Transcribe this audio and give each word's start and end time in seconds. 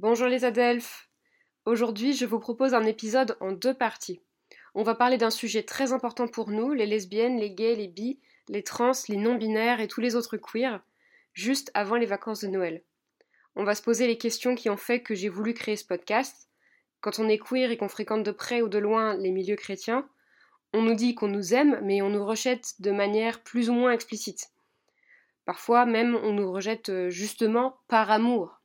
Bonjour 0.00 0.26
les 0.26 0.44
Adelphes 0.44 1.08
Aujourd'hui, 1.66 2.14
je 2.14 2.26
vous 2.26 2.40
propose 2.40 2.74
un 2.74 2.84
épisode 2.84 3.36
en 3.38 3.52
deux 3.52 3.74
parties. 3.74 4.20
On 4.74 4.82
va 4.82 4.96
parler 4.96 5.18
d'un 5.18 5.30
sujet 5.30 5.62
très 5.62 5.92
important 5.92 6.26
pour 6.26 6.50
nous, 6.50 6.72
les 6.72 6.84
lesbiennes, 6.84 7.38
les 7.38 7.52
gays, 7.52 7.76
les 7.76 7.86
bi, 7.86 8.18
les 8.48 8.64
trans, 8.64 8.90
les 9.08 9.16
non-binaires 9.16 9.80
et 9.80 9.86
tous 9.86 10.00
les 10.00 10.16
autres 10.16 10.36
queers, 10.36 10.80
juste 11.32 11.70
avant 11.74 11.94
les 11.94 12.06
vacances 12.06 12.40
de 12.40 12.48
Noël. 12.48 12.82
On 13.54 13.62
va 13.62 13.76
se 13.76 13.82
poser 13.82 14.08
les 14.08 14.18
questions 14.18 14.56
qui 14.56 14.68
ont 14.68 14.76
fait 14.76 15.00
que 15.00 15.14
j'ai 15.14 15.28
voulu 15.28 15.54
créer 15.54 15.76
ce 15.76 15.86
podcast. 15.86 16.48
Quand 17.00 17.20
on 17.20 17.28
est 17.28 17.38
queer 17.38 17.70
et 17.70 17.76
qu'on 17.76 17.88
fréquente 17.88 18.24
de 18.24 18.32
près 18.32 18.62
ou 18.62 18.68
de 18.68 18.78
loin 18.78 19.16
les 19.16 19.30
milieux 19.30 19.54
chrétiens, 19.54 20.08
on 20.72 20.82
nous 20.82 20.96
dit 20.96 21.14
qu'on 21.14 21.28
nous 21.28 21.54
aime, 21.54 21.78
mais 21.84 22.02
on 22.02 22.10
nous 22.10 22.26
rejette 22.26 22.74
de 22.80 22.90
manière 22.90 23.44
plus 23.44 23.70
ou 23.70 23.74
moins 23.74 23.92
explicite. 23.92 24.48
Parfois 25.44 25.86
même 25.86 26.16
on 26.16 26.32
nous 26.32 26.50
rejette 26.50 26.88
euh, 26.88 27.10
justement 27.10 27.78
par 27.86 28.10
amour. 28.10 28.60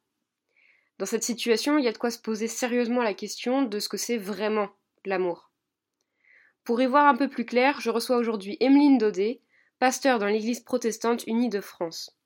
Dans 1.00 1.06
cette 1.06 1.24
situation, 1.24 1.78
il 1.78 1.86
y 1.86 1.88
a 1.88 1.94
de 1.94 1.98
quoi 1.98 2.12
se 2.12 2.20
poser 2.20 2.50
sérieusement 2.50 3.02
la 3.02 3.14
question 3.14 3.62
de 3.64 3.80
ce 3.80 3.88
que 3.88 3.96
c'est 3.96 4.18
vraiment 4.18 4.70
l'amour. 5.06 5.50
Pour 6.66 6.82
y 6.82 6.86
voir 6.88 7.08
un 7.08 7.16
peu 7.16 7.30
plus 7.30 7.46
clair, 7.46 7.80
je 7.80 7.90
reçois 7.90 8.18
aujourd'hui 8.18 8.58
Emeline 8.60 8.98
Daudet, 8.98 9.40
pasteur 9.80 10.20
dans 10.20 10.28
l'Église 10.28 10.60
protestante 10.60 11.26
unie 11.26 11.48
de 11.48 11.62
France. 11.62 12.20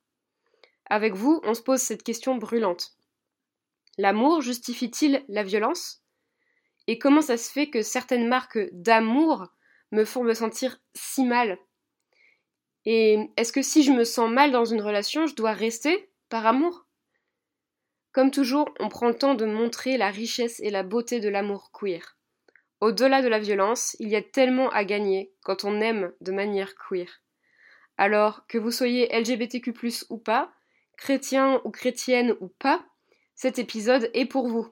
Avec 0.87 1.13
vous, 1.13 1.39
on 1.43 1.53
se 1.53 1.61
pose 1.61 1.81
cette 1.81 2.01
question 2.01 2.35
brûlante. 2.35 2.97
L'amour 3.99 4.41
justifie-t-il 4.41 5.23
la 5.27 5.43
violence? 5.43 6.01
Et 6.87 6.97
comment 6.97 7.21
ça 7.21 7.37
se 7.37 7.51
fait 7.51 7.69
que 7.69 7.83
certaines 7.83 8.27
marques 8.27 8.59
d'amour 8.71 9.45
me 9.91 10.03
font 10.03 10.23
me 10.23 10.33
sentir 10.33 10.81
si 10.95 11.23
mal? 11.23 11.59
Et 12.85 13.29
est-ce 13.37 13.53
que 13.53 13.61
si 13.61 13.83
je 13.83 13.91
me 13.91 14.03
sens 14.03 14.31
mal 14.31 14.51
dans 14.51 14.65
une 14.65 14.81
relation, 14.81 15.27
je 15.27 15.35
dois 15.35 15.53
rester 15.53 16.09
par 16.29 16.47
amour? 16.47 16.82
Comme 18.13 18.31
toujours, 18.31 18.69
on 18.79 18.89
prend 18.89 19.07
le 19.07 19.17
temps 19.17 19.33
de 19.33 19.45
montrer 19.45 19.97
la 19.97 20.09
richesse 20.09 20.59
et 20.61 20.69
la 20.69 20.83
beauté 20.83 21.19
de 21.19 21.29
l'amour 21.29 21.71
queer. 21.71 22.15
Au-delà 22.79 23.21
de 23.21 23.27
la 23.27 23.39
violence, 23.39 23.95
il 23.99 24.09
y 24.09 24.15
a 24.15 24.21
tellement 24.21 24.69
à 24.69 24.85
gagner 24.85 25.33
quand 25.43 25.65
on 25.65 25.81
aime 25.81 26.11
de 26.21 26.31
manière 26.31 26.75
queer. 26.75 27.21
Alors, 27.97 28.45
que 28.47 28.57
vous 28.57 28.71
soyez 28.71 29.09
LGBTQ 29.11 29.73
ou 30.09 30.17
pas, 30.17 30.51
chrétien 30.95 31.59
ou 31.65 31.71
chrétienne 31.71 32.35
ou 32.39 32.47
pas, 32.47 32.85
cet 33.35 33.57
épisode 33.57 34.09
est 34.13 34.25
pour 34.25 34.47
vous. 34.47 34.67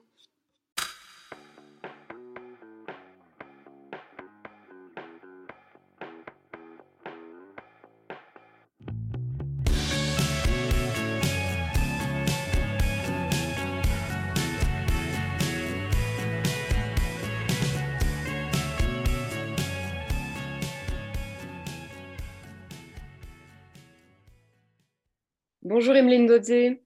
Bonjour 25.82 25.96
Emeline 25.96 26.26
Dodé. 26.26 26.80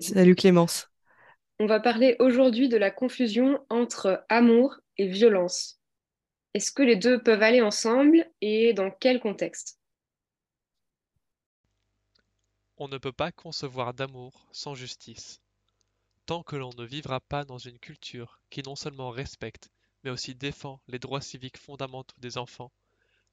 Salut 0.00 0.34
Clémence. 0.34 0.88
On 1.58 1.66
va 1.66 1.80
parler 1.80 2.16
aujourd'hui 2.18 2.70
de 2.70 2.78
la 2.78 2.90
confusion 2.90 3.62
entre 3.68 4.24
amour 4.30 4.76
et 4.96 5.06
violence. 5.06 5.82
Est-ce 6.54 6.72
que 6.72 6.82
les 6.82 6.96
deux 6.96 7.22
peuvent 7.22 7.42
aller 7.42 7.60
ensemble 7.60 8.24
et 8.40 8.72
dans 8.72 8.90
quel 8.90 9.20
contexte? 9.20 9.78
On 12.78 12.88
ne 12.88 12.96
peut 12.96 13.12
pas 13.12 13.32
concevoir 13.32 13.92
d'amour 13.92 14.48
sans 14.50 14.74
justice. 14.74 15.42
Tant 16.24 16.42
que 16.42 16.56
l'on 16.56 16.70
ne 16.78 16.86
vivra 16.86 17.20
pas 17.20 17.44
dans 17.44 17.58
une 17.58 17.78
culture 17.78 18.40
qui 18.48 18.62
non 18.62 18.76
seulement 18.76 19.10
respecte, 19.10 19.68
mais 20.04 20.10
aussi 20.10 20.34
défend 20.34 20.80
les 20.88 20.98
droits 20.98 21.20
civiques 21.20 21.58
fondamentaux 21.58 22.16
des 22.18 22.38
enfants, 22.38 22.72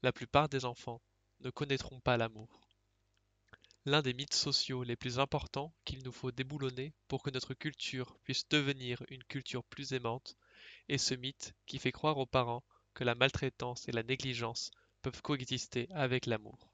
la 0.04 0.12
plupart 0.12 0.50
des 0.50 0.66
enfants 0.66 1.00
ne 1.40 1.52
connaîtront 1.52 2.02
pas 2.02 2.18
l'amour 2.18 2.71
l'un 3.86 4.04
des 4.04 4.14
mythes 4.14 4.36
sociaux 4.36 4.84
les 4.84 4.96
plus 4.96 5.18
importants 5.18 5.74
qu'il 5.86 6.04
nous 6.04 6.12
faut 6.12 6.32
déboulonner 6.32 6.94
pour 7.08 7.24
que 7.24 7.32
notre 7.32 7.56
culture 7.56 8.16
puisse 8.24 8.48
devenir 8.48 9.04
une 9.10 9.24
culture 9.24 9.64
plus 9.64 9.94
aimante 9.94 10.36
est 10.88 11.00
ce 11.00 11.16
mythe 11.16 11.56
qui 11.66 11.80
fait 11.80 11.92
croire 11.92 12.20
aux 12.20 12.28
parents 12.28 12.64
que 12.94 13.04
la 13.04 13.16
maltraitance 13.16 13.88
et 13.88 13.92
la 13.92 14.04
négligence 14.04 14.70
peuvent 15.02 15.22
coexister 15.24 15.88
avec 15.92 16.28
l'amour. 16.28 16.72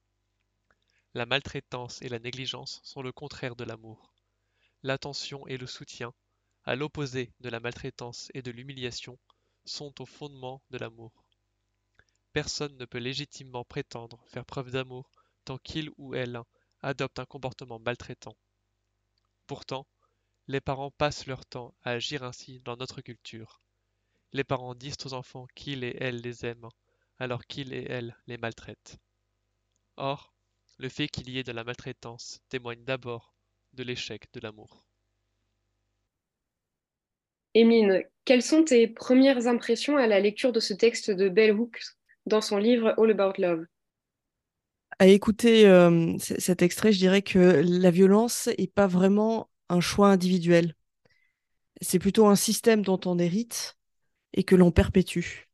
La 1.13 1.25
maltraitance 1.25 2.01
et 2.01 2.09
la 2.09 2.19
négligence 2.19 2.81
sont 2.83 3.01
le 3.01 3.13
contraire 3.13 3.55
de 3.55 3.63
l'amour. 3.63 4.13
L'attention 4.83 5.47
et 5.47 5.57
le 5.57 5.65
soutien, 5.65 6.13
à 6.65 6.75
l'opposé 6.75 7.31
de 7.39 7.47
la 7.47 7.61
maltraitance 7.61 8.29
et 8.33 8.41
de 8.41 8.51
l'humiliation, 8.51 9.17
sont 9.63 10.01
au 10.01 10.05
fondement 10.05 10.61
de 10.71 10.77
l'amour. 10.77 11.23
Personne 12.33 12.75
ne 12.77 12.85
peut 12.85 12.97
légitimement 12.97 13.63
prétendre 13.63 14.21
faire 14.27 14.45
preuve 14.45 14.71
d'amour 14.71 15.09
tant 15.45 15.57
qu'il 15.57 15.89
ou 15.97 16.13
elle 16.13 16.41
adoptent 16.81 17.19
un 17.19 17.25
comportement 17.25 17.79
maltraitant. 17.79 18.35
Pourtant, 19.47 19.87
les 20.47 20.61
parents 20.61 20.91
passent 20.91 21.25
leur 21.25 21.45
temps 21.45 21.73
à 21.83 21.91
agir 21.91 22.23
ainsi 22.23 22.59
dans 22.61 22.77
notre 22.77 23.01
culture. 23.01 23.61
Les 24.33 24.43
parents 24.43 24.75
disent 24.75 24.97
aux 25.05 25.13
enfants 25.13 25.47
qu'ils 25.55 25.83
et 25.83 25.97
elles 25.99 26.21
les 26.21 26.45
aiment, 26.45 26.69
alors 27.19 27.45
qu'ils 27.45 27.73
et 27.73 27.85
elles 27.89 28.15
les 28.27 28.37
maltraitent. 28.37 28.97
Or, 29.97 30.33
le 30.77 30.89
fait 30.89 31.07
qu'il 31.07 31.29
y 31.29 31.39
ait 31.39 31.43
de 31.43 31.51
la 31.51 31.63
maltraitance 31.63 32.41
témoigne 32.49 32.83
d'abord 32.83 33.33
de 33.73 33.83
l'échec 33.83 34.31
de 34.33 34.39
l'amour. 34.39 34.85
Émine, 37.53 38.03
quelles 38.23 38.41
sont 38.41 38.63
tes 38.63 38.87
premières 38.87 39.47
impressions 39.47 39.97
à 39.97 40.07
la 40.07 40.21
lecture 40.21 40.53
de 40.53 40.61
ce 40.61 40.73
texte 40.73 41.11
de 41.11 41.27
Bell 41.27 41.51
Hooks 41.51 41.97
dans 42.25 42.39
son 42.39 42.57
livre 42.57 42.93
All 42.97 43.11
About 43.11 43.33
Love? 43.41 43.65
À 44.99 45.07
écouter 45.07 45.67
euh, 45.67 46.17
cet 46.17 46.61
extrait, 46.61 46.91
je 46.91 46.97
dirais 46.97 47.21
que 47.21 47.63
la 47.63 47.91
violence 47.91 48.49
n'est 48.57 48.67
pas 48.67 48.87
vraiment 48.87 49.49
un 49.69 49.79
choix 49.79 50.09
individuel. 50.09 50.75
C'est 51.81 51.99
plutôt 51.99 52.27
un 52.27 52.35
système 52.35 52.81
dont 52.81 52.99
on 53.05 53.19
hérite 53.19 53.77
et 54.33 54.43
que 54.43 54.55
l'on 54.55 54.71
perpétue. 54.71 55.45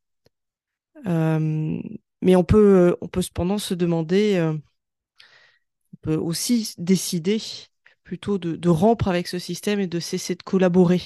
Euh, 1.05 1.81
mais 2.21 2.35
on 2.37 2.43
peut, 2.45 2.95
cependant 3.19 3.57
se 3.57 3.73
demander, 3.73 4.35
euh, 4.35 4.53
on 4.53 5.97
peut 6.01 6.15
aussi 6.15 6.73
décider 6.77 7.41
plutôt 8.05 8.37
de, 8.37 8.69
rompre 8.69 9.09
avec 9.09 9.27
ce 9.27 9.39
système 9.39 9.81
et 9.81 9.87
de 9.87 9.99
cesser 9.99 10.35
de 10.35 10.43
collaborer. 10.43 11.01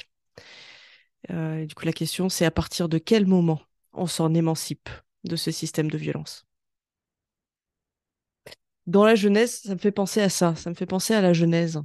du 1.30 1.74
coup, 1.76 1.86
la 1.86 1.94
question, 1.94 2.30
c'est 2.30 2.46
à 2.46 2.52
partir 2.52 2.88
de 2.88 3.00
quel 3.00 3.26
moment 3.26 3.62
on 3.94 4.06
s'en 4.06 4.34
émancipe 4.36 4.90
de 5.24 5.36
ce 5.36 5.50
système 5.50 5.90
de 5.90 5.98
violence? 5.98 6.47
Dans 8.88 9.06
la 9.06 9.16
Genèse, 9.16 9.62
ça 9.64 9.74
me 9.74 9.80
fait 9.80 9.92
penser 9.92 10.22
à 10.22 10.30
ça, 10.30 10.56
ça 10.56 10.70
me 10.70 10.76
fait 10.76 10.86
penser 10.86 11.14
à 11.14 11.22
la 11.22 11.34
Genèse. 11.34 11.82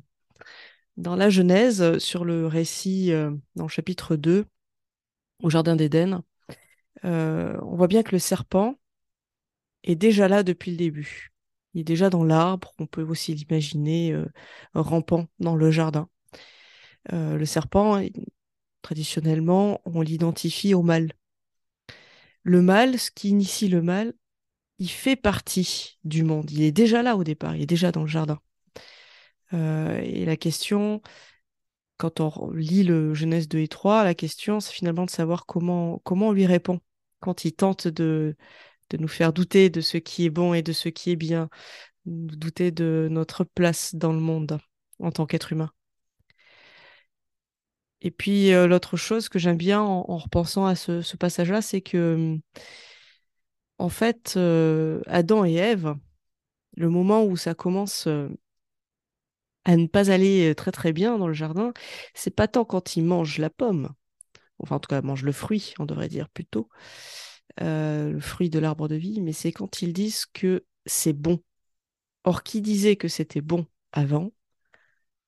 Dans 0.97 1.17
la 1.17 1.31
Genèse, 1.31 1.83
euh, 1.83 1.99
sur 1.99 2.25
le 2.25 2.47
récit, 2.47 3.13
euh, 3.13 3.33
dans 3.57 3.65
le 3.65 3.69
chapitre 3.69 4.17
2, 4.17 4.47
au 5.43 5.51
Jardin 5.51 5.77
d'Éden, 5.77 6.23
euh, 7.05 7.59
on 7.63 7.77
voit 7.77 7.89
bien 7.89 8.03
que 8.03 8.13
le 8.13 8.19
serpent 8.21 8.77
est 9.83 9.97
déjà 9.97 10.29
là 10.29 10.43
depuis 10.45 10.71
le 10.71 10.77
début. 10.77 11.33
Il 11.75 11.81
est 11.81 11.85
déjà 11.85 12.11
dans 12.11 12.25
l'arbre, 12.25 12.73
on 12.79 12.87
peut 12.87 13.03
aussi 13.03 13.35
l'imaginer 13.35 14.15
rampant 14.75 15.27
dans 15.41 15.57
le 15.57 15.71
jardin. 15.71 16.09
le 17.11 17.45
serpent, 17.47 18.01
traditionnellement, 18.83 19.81
on 19.87 20.03
l'identifie 20.03 20.75
au 20.75 20.83
mal. 20.83 21.13
Le 22.43 22.61
mal, 22.61 22.99
ce 22.99 23.11
qui 23.11 23.31
initie 23.31 23.69
le 23.69 23.81
mal, 23.83 24.13
il 24.83 24.89
fait 24.89 25.15
partie 25.15 25.99
du 26.03 26.25
monde. 26.25 26.51
Il 26.51 26.63
est 26.63 26.73
déjà 26.73 27.03
là 27.03 27.17
au 27.17 27.23
départ, 27.23 27.55
il 27.55 27.63
est 27.63 27.67
déjà 27.67 27.93
dans 27.93 28.03
le 28.03 28.09
jardin. 28.09 28.41
Euh, 29.53 30.01
et 30.03 30.25
la 30.25 30.37
question, 30.37 31.03
quand 31.99 32.19
on 32.19 32.51
lit 32.51 32.83
le 32.83 33.15
Genèse 33.15 33.49
2 33.49 33.61
et 33.61 33.69
3, 33.69 34.03
la 34.03 34.15
question, 34.15 34.59
c'est 34.59 34.73
finalement 34.73 35.05
de 35.05 35.11
savoir 35.11 35.47
comment, 35.47 36.01
comment 36.05 36.29
on 36.29 36.33
lui 36.33 36.47
répond 36.47 36.81
quand 37.21 37.45
il 37.45 37.53
tente 37.53 37.87
de, 37.87 38.37
nous 38.99 39.09
faire 39.09 39.33
douter 39.33 39.71
de 39.71 39.81
ce 39.81 39.99
qui 39.99 40.25
est 40.25 40.31
bon 40.31 40.53
et 40.53 40.63
de 40.63 40.73
ce 40.73 40.89
qui 40.89 41.13
est 41.13 41.17
bien, 41.17 41.49
douter 42.05 42.73
de 42.73 43.07
notre 43.11 43.45
place 43.45 43.95
dans 43.95 44.13
le 44.13 44.19
monde 44.21 44.59
en 44.99 45.13
tant 45.13 45.27
qu'être 45.27 45.53
humain. 45.53 45.71
Et 48.01 48.11
puis 48.11 48.53
euh, 48.53 48.67
l'autre 48.67 48.97
chose 48.97 49.29
que 49.29 49.39
j'aime 49.39 49.57
bien 49.57 49.81
en, 49.81 50.17
repensant 50.17 50.67
à 50.67 50.75
ce, 50.75 51.03
ce 51.03 51.17
passage-là, 51.17 51.63
c'est 51.63 51.83
que 51.83 52.37
en 53.83 53.89
fait, 53.89 54.35
euh, 54.37 55.03
Adam 55.07 55.45
et 55.45 55.55
Ève, 55.55 55.97
le 56.77 56.89
moment 56.89 57.25
où 57.25 57.37
ça 57.37 57.53
commence 57.53 58.07
euh, 58.07 58.29
à 59.65 59.77
ne 59.77 59.89
pas 59.89 60.13
aller 60.13 60.51
euh, 60.51 60.55
très 60.55 60.71
très 60.71 60.93
bien 60.93 61.19
dans 61.19 61.27
le 61.27 61.35
jardin, 61.35 61.73
c'est 62.15 62.31
pas 62.31 62.47
tant 62.47 62.65
quand 62.65 62.95
ils 62.95 63.03
mangent 63.03 63.39
la 63.39 63.51
pomme, 63.51 63.91
enfin 64.61 64.77
en 64.77 64.79
tout 64.79 64.87
cas 64.87 65.03
mangent 65.03 65.25
le 65.25 65.33
fruit, 65.33 65.75
on 65.81 65.85
devrait 65.85 66.09
dire 66.09 66.29
plutôt, 66.29 66.69
le 67.59 68.21
fruit 68.21 68.51
de 68.51 68.61
l'arbre 68.61 68.87
de 68.87 68.95
vie, 68.95 69.21
mais 69.21 69.33
c'est 69.33 69.51
quand 69.51 69.83
ils 69.83 69.93
disent 69.93 70.27
que 70.27 70.65
c'est 70.87 71.13
bon. 71.13 71.43
Or, 72.23 72.45
qui 72.45 72.63
disait 72.63 72.95
que 72.95 73.09
c'était 73.09 73.41
bon 73.41 73.67
avant? 73.91 74.33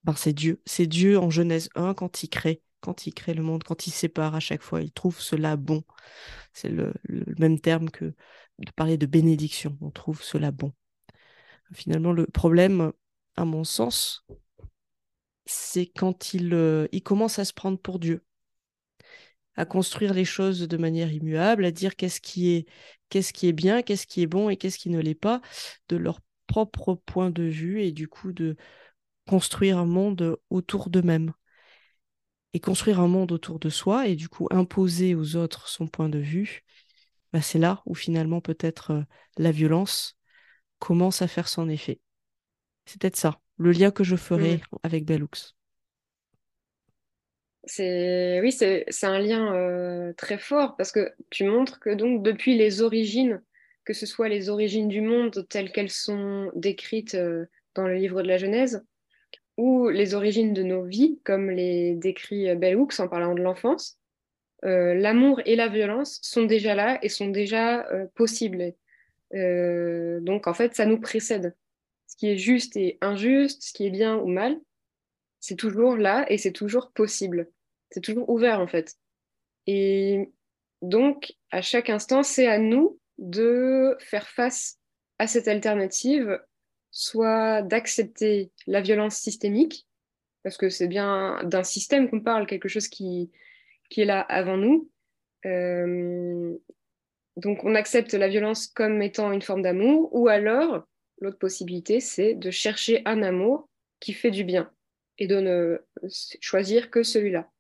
Ben, 0.05 0.15
c'est 0.15 0.33
Dieu. 0.33 0.63
C'est 0.65 0.87
Dieu 0.87 1.19
en 1.19 1.31
Genèse 1.31 1.71
1 1.75 1.95
quand 1.95 2.23
il 2.23 2.29
crée, 2.29 2.63
quand 2.81 3.07
il 3.07 3.15
crée 3.15 3.35
le 3.35 3.43
monde, 3.43 3.65
quand 3.65 3.87
il 3.87 3.91
sépare 3.91 4.35
à 4.35 4.41
chaque 4.41 4.63
fois, 4.63 4.83
il 4.83 4.93
trouve 4.93 5.21
cela 5.21 5.57
bon. 5.57 5.83
C'est 6.53 6.69
le, 6.69 6.95
même 7.39 7.59
terme 7.59 7.91
que 7.91 8.15
de 8.59 8.71
parler 8.73 8.99
de 8.99 9.07
bénédiction. 9.07 9.77
On 9.81 9.91
trouve 9.91 10.23
cela 10.23 10.51
bon. 10.51 10.73
Finalement, 11.73 12.13
le 12.13 12.27
problème, 12.27 12.93
à 13.37 13.45
mon 13.45 13.65
sens, 13.65 14.25
c'est 15.47 15.87
quand 15.87 16.35
il, 16.35 16.55
euh, 16.55 16.87
il 16.93 17.03
commence 17.03 17.39
à 17.39 17.45
se 17.45 17.53
prendre 17.53 17.79
pour 17.79 17.99
Dieu, 17.99 18.25
à 19.57 19.65
construire 19.65 20.15
les 20.15 20.25
choses 20.25 20.61
de 20.61 20.77
manière 20.77 21.13
immuable, 21.13 21.65
à 21.65 21.71
dire 21.71 21.97
qu'est-ce 21.97 22.21
qui 22.21 22.51
est, 22.51 22.67
qu'est-ce 23.09 23.33
qui 23.33 23.49
est 23.49 23.53
bien, 23.53 23.83
qu'est-ce 23.83 24.07
qui 24.07 24.23
est 24.23 24.27
bon 24.27 24.49
et 24.49 24.57
qu'est-ce 24.57 24.79
qui 24.79 24.91
ne 24.91 25.01
l'est 25.01 25.15
pas, 25.15 25.41
de 25.89 25.97
leur 25.97 26.21
propre 26.47 26.95
point 26.95 27.31
de 27.31 27.45
vue 27.45 27.83
et 27.83 27.93
du 27.93 28.09
coup 28.09 28.33
de 28.33 28.57
construire 29.29 29.79
un 29.79 29.87
monde 29.87 30.39
autour 30.51 30.91
d'eux-mêmes. 30.91 31.33
Et 32.53 32.61
construire 32.61 33.01
un 33.01 33.09
monde 33.09 33.33
autour 33.33 33.59
de 33.59 33.69
soi 33.69 34.07
et 34.07 34.15
du 34.15 34.29
coup 34.29 34.47
imposer 34.53 35.17
aux 35.17 35.35
autres 35.35 35.69
son 35.69 35.89
point 35.89 36.09
de 36.09 36.21
vue, 36.21 36.63
bah 37.35 37.43
c'est 37.43 37.59
là 37.59 37.83
où 37.85 37.97
finalement 37.97 38.41
peut-être 38.41 38.93
euh, 38.93 39.03
la 39.39 39.51
violence 39.51 40.17
commence 40.79 41.21
à 41.21 41.27
faire 41.27 41.49
son 41.49 41.69
effet. 41.69 41.99
C'est 42.85 43.01
peut-être 43.01 43.17
ça, 43.17 43.41
le 43.57 43.73
lien 43.73 43.91
que 43.91 44.05
je 44.05 44.15
ferai 44.15 44.59
mmh. 44.59 44.77
avec 44.85 45.05
Bellux. 45.05 45.57
C'est 47.65 48.41
oui, 48.41 48.53
c'est 48.53 48.87
un 49.03 49.19
lien 49.19 49.53
euh, 49.53 50.13
très 50.13 50.39
fort 50.39 50.77
parce 50.77 50.93
que 50.93 51.13
tu 51.31 51.43
montres 51.43 51.81
que 51.81 51.91
donc 51.91 52.23
depuis 52.23 52.57
les 52.57 52.83
origines, 52.83 53.43
que 53.85 53.95
ce 53.95 54.07
soit 54.07 54.29
les 54.29 54.49
origines 54.49 54.87
du 54.87 55.01
monde 55.01 55.45
telles 55.49 55.73
qu'elles 55.73 55.91
sont 55.91 56.53
décrites 56.55 57.17
euh, 57.17 57.47
dans 57.75 57.89
le 57.89 57.97
livre 57.97 58.23
de 58.23 58.29
la 58.29 58.39
Genèse, 58.39 58.85
ou 59.57 59.89
les 59.89 60.15
origines 60.15 60.53
de 60.53 60.63
nos 60.63 60.85
vies, 60.85 61.19
comme 61.25 61.51
les 61.51 61.97
décrit 61.97 62.55
Bell 62.55 62.77
Hooks 62.77 63.01
en 63.01 63.09
parlant 63.09 63.35
de 63.35 63.43
l'enfance, 63.43 63.99
l'amour 64.65 65.41
et 65.45 65.57
la 65.57 65.69
violence 65.69 66.19
sont 66.23 66.45
déjà 66.45 66.75
là 66.75 66.99
et 67.03 67.09
sont 67.09 67.29
déjà 67.29 67.87
possibles. 68.15 68.73
donc 69.33 70.47
en 70.47 70.55
fait, 70.55 70.75
ça 70.75 70.87
nous 70.87 71.01
précède. 71.01 71.55
Ce 72.07 72.17
qui 72.17 72.29
est 72.29 72.39
juste 72.39 72.77
et 72.77 72.99
injuste, 73.01 73.63
ce 73.63 73.73
qui 73.73 73.87
est 73.87 73.91
bien 73.91 74.17
ou 74.17 74.27
mal, 74.27 74.57
c'est 75.41 75.57
toujours 75.57 75.97
là 75.97 76.25
et 76.31 76.39
c'est 76.39 76.53
toujours 76.53 76.93
possible. 76.93 77.51
C'est 77.91 78.01
toujours 78.01 78.29
ouvert 78.31 78.61
en 78.61 78.67
fait. 78.67 78.95
Et 79.67 80.31
donc, 80.83 81.35
à 81.51 81.63
chaque 81.63 81.91
instant, 81.91 82.23
c'est 82.23 82.47
à 82.47 82.59
nous 82.59 82.99
de 83.19 83.97
faire 84.01 84.29
face 84.29 84.79
à 85.19 85.27
cette 85.27 85.49
alternative, 85.49 86.41
soit 86.91 87.63
d'accepter 87.63 88.51
la 88.67 88.81
violence 88.81 89.17
systémique, 89.17 89.87
parce 90.43 90.57
que 90.57 90.69
c'est 90.69 90.89
bien 90.89 91.43
d'un 91.45 91.63
système 91.63 92.11
qu'on 92.11 92.21
parle, 92.21 92.47
quelque 92.47 92.69
chose 92.69 92.89
qui, 92.89 93.31
qui 93.91 94.03
est 94.03 94.07
là 94.07 94.21
avant 94.21 94.57
nous. 94.57 94.91
Euh, 95.47 96.57
donc 97.37 97.65
on 97.65 97.75
accepte 97.75 98.15
la 98.15 98.29
violence 98.29 98.67
comme 98.69 99.03
étant 99.03 99.33
une 99.33 99.43
forme 99.43 99.63
d'amour, 99.63 100.09
ou 100.15 100.29
alors 100.29 100.85
l'autre 101.21 101.39
possibilité, 101.39 102.01
c'est 102.01 102.35
de 102.35 102.51
chercher 102.51 103.03
un 103.05 103.23
amour 103.23 103.69
qui 104.01 104.13
fait 104.13 104.31
du 104.31 104.45
bien 104.45 104.71
et 105.19 105.27
de 105.27 105.41
ne 105.41 105.79
choisir 106.41 106.91
que 106.91 107.03
celui-là. 107.03 107.51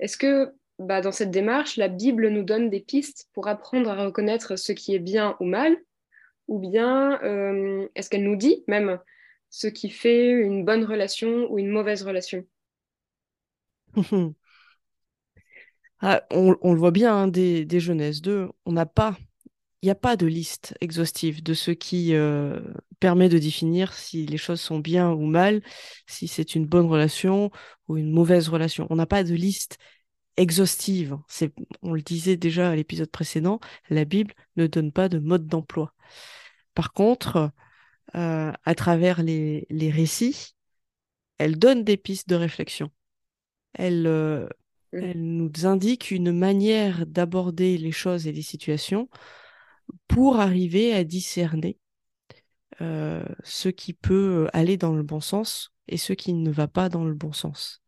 Est-ce 0.00 0.16
que 0.16 0.52
bah, 0.78 1.00
dans 1.00 1.12
cette 1.12 1.30
démarche, 1.30 1.76
la 1.76 1.88
Bible 1.88 2.28
nous 2.28 2.42
donne 2.42 2.70
des 2.70 2.80
pistes 2.80 3.28
pour 3.32 3.48
apprendre 3.48 3.90
à 3.90 4.04
reconnaître 4.04 4.56
ce 4.56 4.72
qui 4.72 4.94
est 4.94 5.00
bien 5.00 5.36
ou 5.40 5.44
mal? 5.44 5.76
Ou 6.48 6.58
bien 6.58 7.22
euh, 7.22 7.88
est-ce 7.94 8.10
qu'elle 8.10 8.24
nous 8.24 8.36
dit 8.36 8.64
même 8.66 8.98
ce 9.50 9.66
qui 9.66 9.88
fait 9.88 10.30
une 10.30 10.64
bonne 10.64 10.84
relation 10.84 11.50
ou 11.50 11.58
une 11.58 11.70
mauvaise 11.70 12.02
relation? 12.02 12.44
ah, 16.04 16.22
on, 16.30 16.50
le 16.50 16.78
voit 16.78 16.90
bien 16.90 17.14
hein, 17.14 17.28
des, 17.28 17.64
des 17.64 17.80
Genèse 17.80 18.20
2, 18.20 18.50
on 18.66 18.72
n'a 18.72 18.86
pas 18.86 19.16
il 19.82 19.88
n'y 19.88 19.90
a 19.90 19.94
pas 19.94 20.16
de 20.16 20.26
liste 20.26 20.74
exhaustive 20.80 21.42
de 21.42 21.52
ce 21.52 21.70
qui 21.70 22.14
euh, 22.14 22.58
permet 23.00 23.28
de 23.28 23.38
définir 23.38 23.92
si 23.92 24.24
les 24.24 24.38
choses 24.38 24.60
sont 24.62 24.78
bien 24.78 25.10
ou 25.12 25.26
mal, 25.26 25.62
si 26.06 26.26
c'est 26.26 26.54
une 26.54 26.64
bonne 26.64 26.86
relation 26.86 27.50
ou 27.88 27.98
une 27.98 28.10
mauvaise 28.10 28.48
relation. 28.48 28.86
On 28.88 28.96
n'a 28.96 29.04
pas 29.04 29.24
de 29.24 29.34
liste 29.34 29.76
exhaustive. 30.38 31.18
C'est, 31.28 31.52
on 31.82 31.92
le 31.92 32.00
disait 32.00 32.38
déjà 32.38 32.70
à 32.70 32.76
l'épisode 32.76 33.10
précédent, 33.10 33.60
la 33.90 34.06
Bible 34.06 34.32
ne 34.56 34.66
donne 34.66 34.90
pas 34.92 35.10
de 35.10 35.18
mode 35.18 35.48
d'emploi. 35.48 35.94
Par 36.74 36.94
contre, 36.94 37.50
euh, 38.14 38.52
à 38.64 38.74
travers 38.74 39.22
les, 39.22 39.66
récits, 39.92 40.54
elle 41.38 41.58
donne 41.58 41.84
des 41.84 41.98
pistes 41.98 42.28
de 42.28 42.36
réflexion. 42.36 42.90
Elle, 43.74 44.06
euh. 44.06 44.48
Elle 45.02 45.22
nous 45.22 45.66
indique 45.66 46.10
une 46.10 46.32
manière 46.32 47.06
d'aborder 47.06 47.78
les 47.78 47.92
choses 47.92 48.26
et 48.26 48.32
les 48.32 48.42
situations 48.42 49.08
pour 50.08 50.40
arriver 50.40 50.92
à 50.94 51.04
discerner 51.04 51.78
euh, 52.80 53.24
ce 53.42 53.68
qui 53.68 53.92
peut 53.92 54.48
aller 54.52 54.76
dans 54.76 54.94
le 54.94 55.02
bon 55.02 55.20
sens 55.20 55.72
et 55.88 55.96
ce 55.96 56.12
qui 56.12 56.32
ne 56.32 56.50
va 56.50 56.68
pas 56.68 56.88
dans 56.88 57.04
le 57.04 57.14
bon 57.14 57.32
sens. 57.32 57.82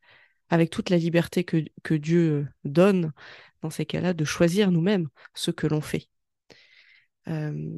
Avec 0.48 0.70
toute 0.70 0.90
la 0.90 0.96
liberté 0.96 1.42
que, 1.44 1.94
Dieu 1.94 2.48
donne 2.64 3.12
dans 3.62 3.70
ces 3.70 3.84
cas-là 3.84 4.12
de 4.12 4.24
choisir 4.24 4.70
nous-mêmes 4.70 5.08
ce 5.34 5.50
que 5.50 5.66
l'on 5.66 5.80
fait. 5.80 6.08
Euh, 7.26 7.76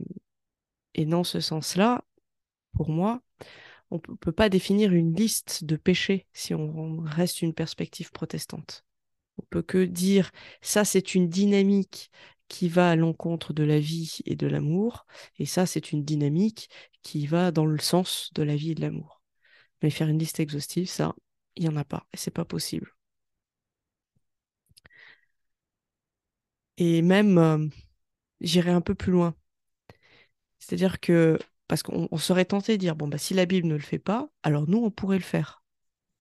et 0.94 1.06
dans 1.06 1.24
ce 1.24 1.40
sens-là, 1.40 2.04
pour 2.74 2.90
moi, 2.90 3.22
on 3.90 3.96
ne 3.96 4.16
peut 4.16 4.32
pas 4.32 4.50
définir 4.50 4.92
une 4.92 5.14
liste 5.14 5.64
de 5.64 5.76
péchés 5.76 6.26
si 6.34 6.54
on 6.54 6.98
reste 7.00 7.40
une 7.40 7.54
perspective 7.54 8.10
protestante. 8.12 8.84
On 9.38 9.42
peut 9.50 9.62
que 9.62 9.84
dire 9.84 10.30
ça 10.62 10.84
c'est 10.84 11.14
une 11.14 11.28
dynamique 11.28 12.10
qui 12.48 12.68
va 12.68 12.90
à 12.90 12.96
l'encontre 12.96 13.52
de 13.52 13.62
la 13.64 13.78
vie 13.78 14.18
et 14.24 14.36
de 14.36 14.46
l'amour. 14.46 15.06
Et 15.38 15.46
ça, 15.46 15.66
c'est 15.66 15.92
une 15.92 16.04
dynamique 16.04 16.70
qui 17.02 17.26
va 17.26 17.50
dans 17.52 17.66
le 17.66 17.78
sens 17.78 18.30
de 18.34 18.42
la 18.42 18.56
vie 18.56 18.72
et 18.72 18.74
de 18.74 18.80
l'amour. 18.80 19.22
Mais 19.82 19.90
faire 19.90 20.08
une 20.08 20.18
liste 20.18 20.40
exhaustive, 20.40 20.88
ça, 20.88 21.14
il 21.56 21.64
n'y 21.64 21.68
en 21.70 21.76
a 21.76 21.84
pas. 21.84 22.06
Et 22.14 22.16
c'est 22.18 22.30
pas 22.32 22.44
possible. 22.46 22.94
Et 26.78 27.02
même, 27.02 27.36
euh, 27.38 27.66
j'irai 28.40 28.70
un 28.72 28.80
peu 28.82 28.94
plus 28.94 29.12
loin. 29.12 29.34
C'est-à-dire 30.60 31.00
que, 31.00 31.38
parce 31.68 31.82
qu'on 31.82 32.16
serait 32.18 32.44
tenté 32.44 32.72
de 32.76 32.80
dire, 32.80 32.96
bon, 32.96 33.08
bah, 33.08 33.18
si 33.18 33.34
la 33.34 33.46
Bible 33.46 33.66
ne 33.68 33.74
le 33.74 33.80
fait 33.80 33.98
pas, 33.98 34.30
alors 34.42 34.68
nous, 34.68 34.78
on 34.78 34.90
pourrait 34.90 35.18
le 35.18 35.24
faire. 35.24 35.62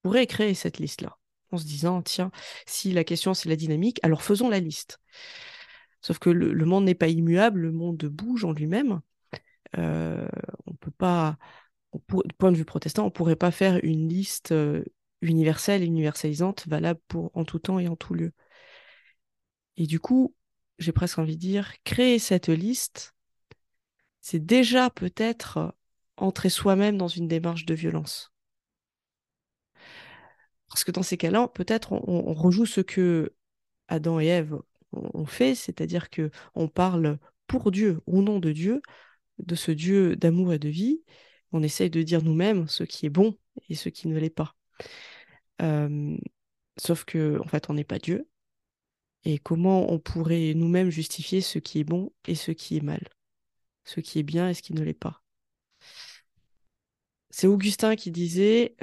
On 0.04 0.10
pourrait 0.10 0.26
créer 0.26 0.54
cette 0.54 0.78
liste-là, 0.78 1.18
en 1.50 1.58
se 1.58 1.64
disant, 1.64 2.02
tiens, 2.02 2.30
si 2.66 2.92
la 2.92 3.04
question 3.04 3.34
c'est 3.34 3.48
la 3.48 3.56
dynamique, 3.56 4.00
alors 4.02 4.22
faisons 4.22 4.48
la 4.48 4.60
liste. 4.60 5.00
Sauf 6.00 6.18
que 6.18 6.30
le, 6.30 6.64
monde 6.64 6.84
n'est 6.84 6.94
pas 6.94 7.08
immuable, 7.08 7.60
le 7.60 7.72
monde 7.72 8.04
bouge 8.06 8.44
en 8.44 8.52
lui-même. 8.52 9.00
Euh, 9.76 10.28
on 10.66 10.74
peut 10.74 10.92
pas, 10.92 11.38
du 11.92 12.34
point 12.38 12.52
de 12.52 12.56
vue 12.56 12.64
protestant, 12.64 13.06
on 13.06 13.10
pourrait 13.10 13.36
pas 13.36 13.50
faire 13.50 13.80
une 13.82 14.08
liste 14.08 14.52
euh, 14.52 14.84
universelle 15.22 15.82
universalisante 15.82 16.66
valable 16.68 17.00
pour 17.08 17.30
en 17.34 17.44
tout 17.44 17.58
temps 17.58 17.78
et 17.78 17.88
en 17.88 17.96
tout 17.96 18.14
lieu. 18.14 18.32
Et 19.76 19.86
du 19.86 20.00
coup, 20.00 20.34
j'ai 20.78 20.92
presque 20.92 21.18
envie 21.18 21.36
de 21.36 21.40
dire, 21.40 21.72
créer 21.84 22.18
cette 22.18 22.48
liste, 22.48 23.14
c'est 24.20 24.44
déjà 24.44 24.90
peut-être 24.90 25.74
entrer 26.16 26.50
soi-même 26.50 26.98
dans 26.98 27.08
une 27.08 27.28
démarche 27.28 27.64
de 27.64 27.74
violence. 27.74 28.32
Parce 30.68 30.84
que 30.84 30.90
dans 30.92 31.02
ces 31.02 31.16
cas-là, 31.16 31.48
peut-être 31.48 31.92
on, 31.92 32.34
rejoue 32.34 32.66
ce 32.66 32.80
que 32.80 33.34
Adam 33.88 34.20
et 34.20 34.26
Ève 34.26 34.58
on 34.92 35.26
fait, 35.26 35.54
c'est-à-dire 35.54 36.10
que 36.10 36.30
on 36.54 36.68
parle 36.68 37.18
pour 37.46 37.70
Dieu, 37.70 38.00
au 38.06 38.22
nom 38.22 38.38
de 38.38 38.52
Dieu, 38.52 38.82
de 39.38 39.54
ce 39.54 39.70
Dieu 39.70 40.16
d'amour 40.16 40.52
et 40.52 40.58
de 40.58 40.68
vie. 40.68 41.02
On 41.52 41.62
essaye 41.62 41.90
de 41.90 42.02
dire 42.02 42.22
nous-mêmes 42.22 42.68
ce 42.68 42.84
qui 42.84 43.06
est 43.06 43.10
bon 43.10 43.38
et 43.68 43.74
ce 43.74 43.88
qui 43.88 44.08
ne 44.08 44.18
l'est 44.18 44.30
pas. 44.30 44.54
sauf 46.78 47.04
que, 47.04 47.38
en 47.40 47.48
fait, 47.48 47.70
on 47.70 47.74
n'est 47.74 47.84
pas 47.84 47.98
Dieu. 47.98 48.28
Et 49.24 49.38
comment 49.38 49.90
on 49.92 49.98
pourrait 49.98 50.54
nous-mêmes 50.54 50.90
justifier 50.90 51.40
ce 51.40 51.58
qui 51.58 51.80
est 51.80 51.84
bon 51.84 52.12
et 52.26 52.34
ce 52.34 52.52
qui 52.52 52.76
est 52.76 52.82
mal, 52.82 53.08
ce 53.84 54.00
qui 54.00 54.20
est 54.20 54.22
bien 54.22 54.48
et 54.48 54.54
ce 54.54 54.62
qui 54.62 54.74
ne 54.74 54.82
l'est 54.82 54.94
pas? 54.94 55.22
C'est 57.30 57.46
Augustin 57.46 57.96
qui 57.96 58.10
disait 58.10 58.76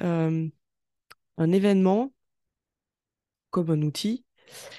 un 1.37 1.51
événement 1.51 2.13
comme 3.49 3.69
un 3.69 3.81
outil 3.81 4.25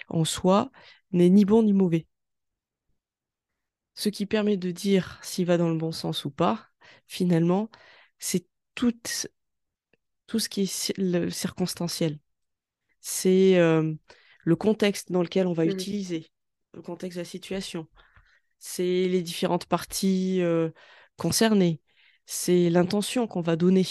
en 0.09 0.25
soi 0.25 0.71
n'est 1.13 1.31
ni 1.31 1.45
bon 1.45 1.63
ni 1.63 1.73
mauvais. 1.73 2.07
Ce 3.95 4.09
qui 4.09 4.27
permet 4.27 4.57
de 4.57 4.71
dire 4.71 5.19
s'il 5.23 5.47
va 5.47 5.57
dans 5.57 5.71
le 5.71 5.79
bon 5.79 5.93
sens 5.93 6.25
ou 6.25 6.31
pas, 6.31 6.69
finalement, 7.07 7.71
c'est 8.19 8.47
tout, 8.75 8.95
tout 10.27 10.39
ce 10.39 10.49
qui 10.49 10.63
est 10.63 10.93
le 10.99 11.31
circonstanciel. 11.31 12.19
C'est 13.01 13.57
euh, 13.57 13.95
le 14.45 14.57
contexte 14.57 15.11
dans 15.13 15.23
lequel 15.23 15.47
on 15.47 15.55
va 15.55 15.65
mmh. 15.65 15.71
utiliser, 15.71 16.31
le 16.75 16.83
contexte 16.83 17.17
de 17.17 17.23
la 17.23 17.29
situation. 17.29 17.89
C'est 18.59 19.09
les 19.09 19.23
différentes 19.23 19.67
parties 19.67 20.43
euh, 20.43 20.71
concernées. 21.17 21.81
C'est 22.27 22.69
l'intention 22.71 23.27
qu'on 23.27 23.41
va 23.41 23.57
donner, 23.57 23.87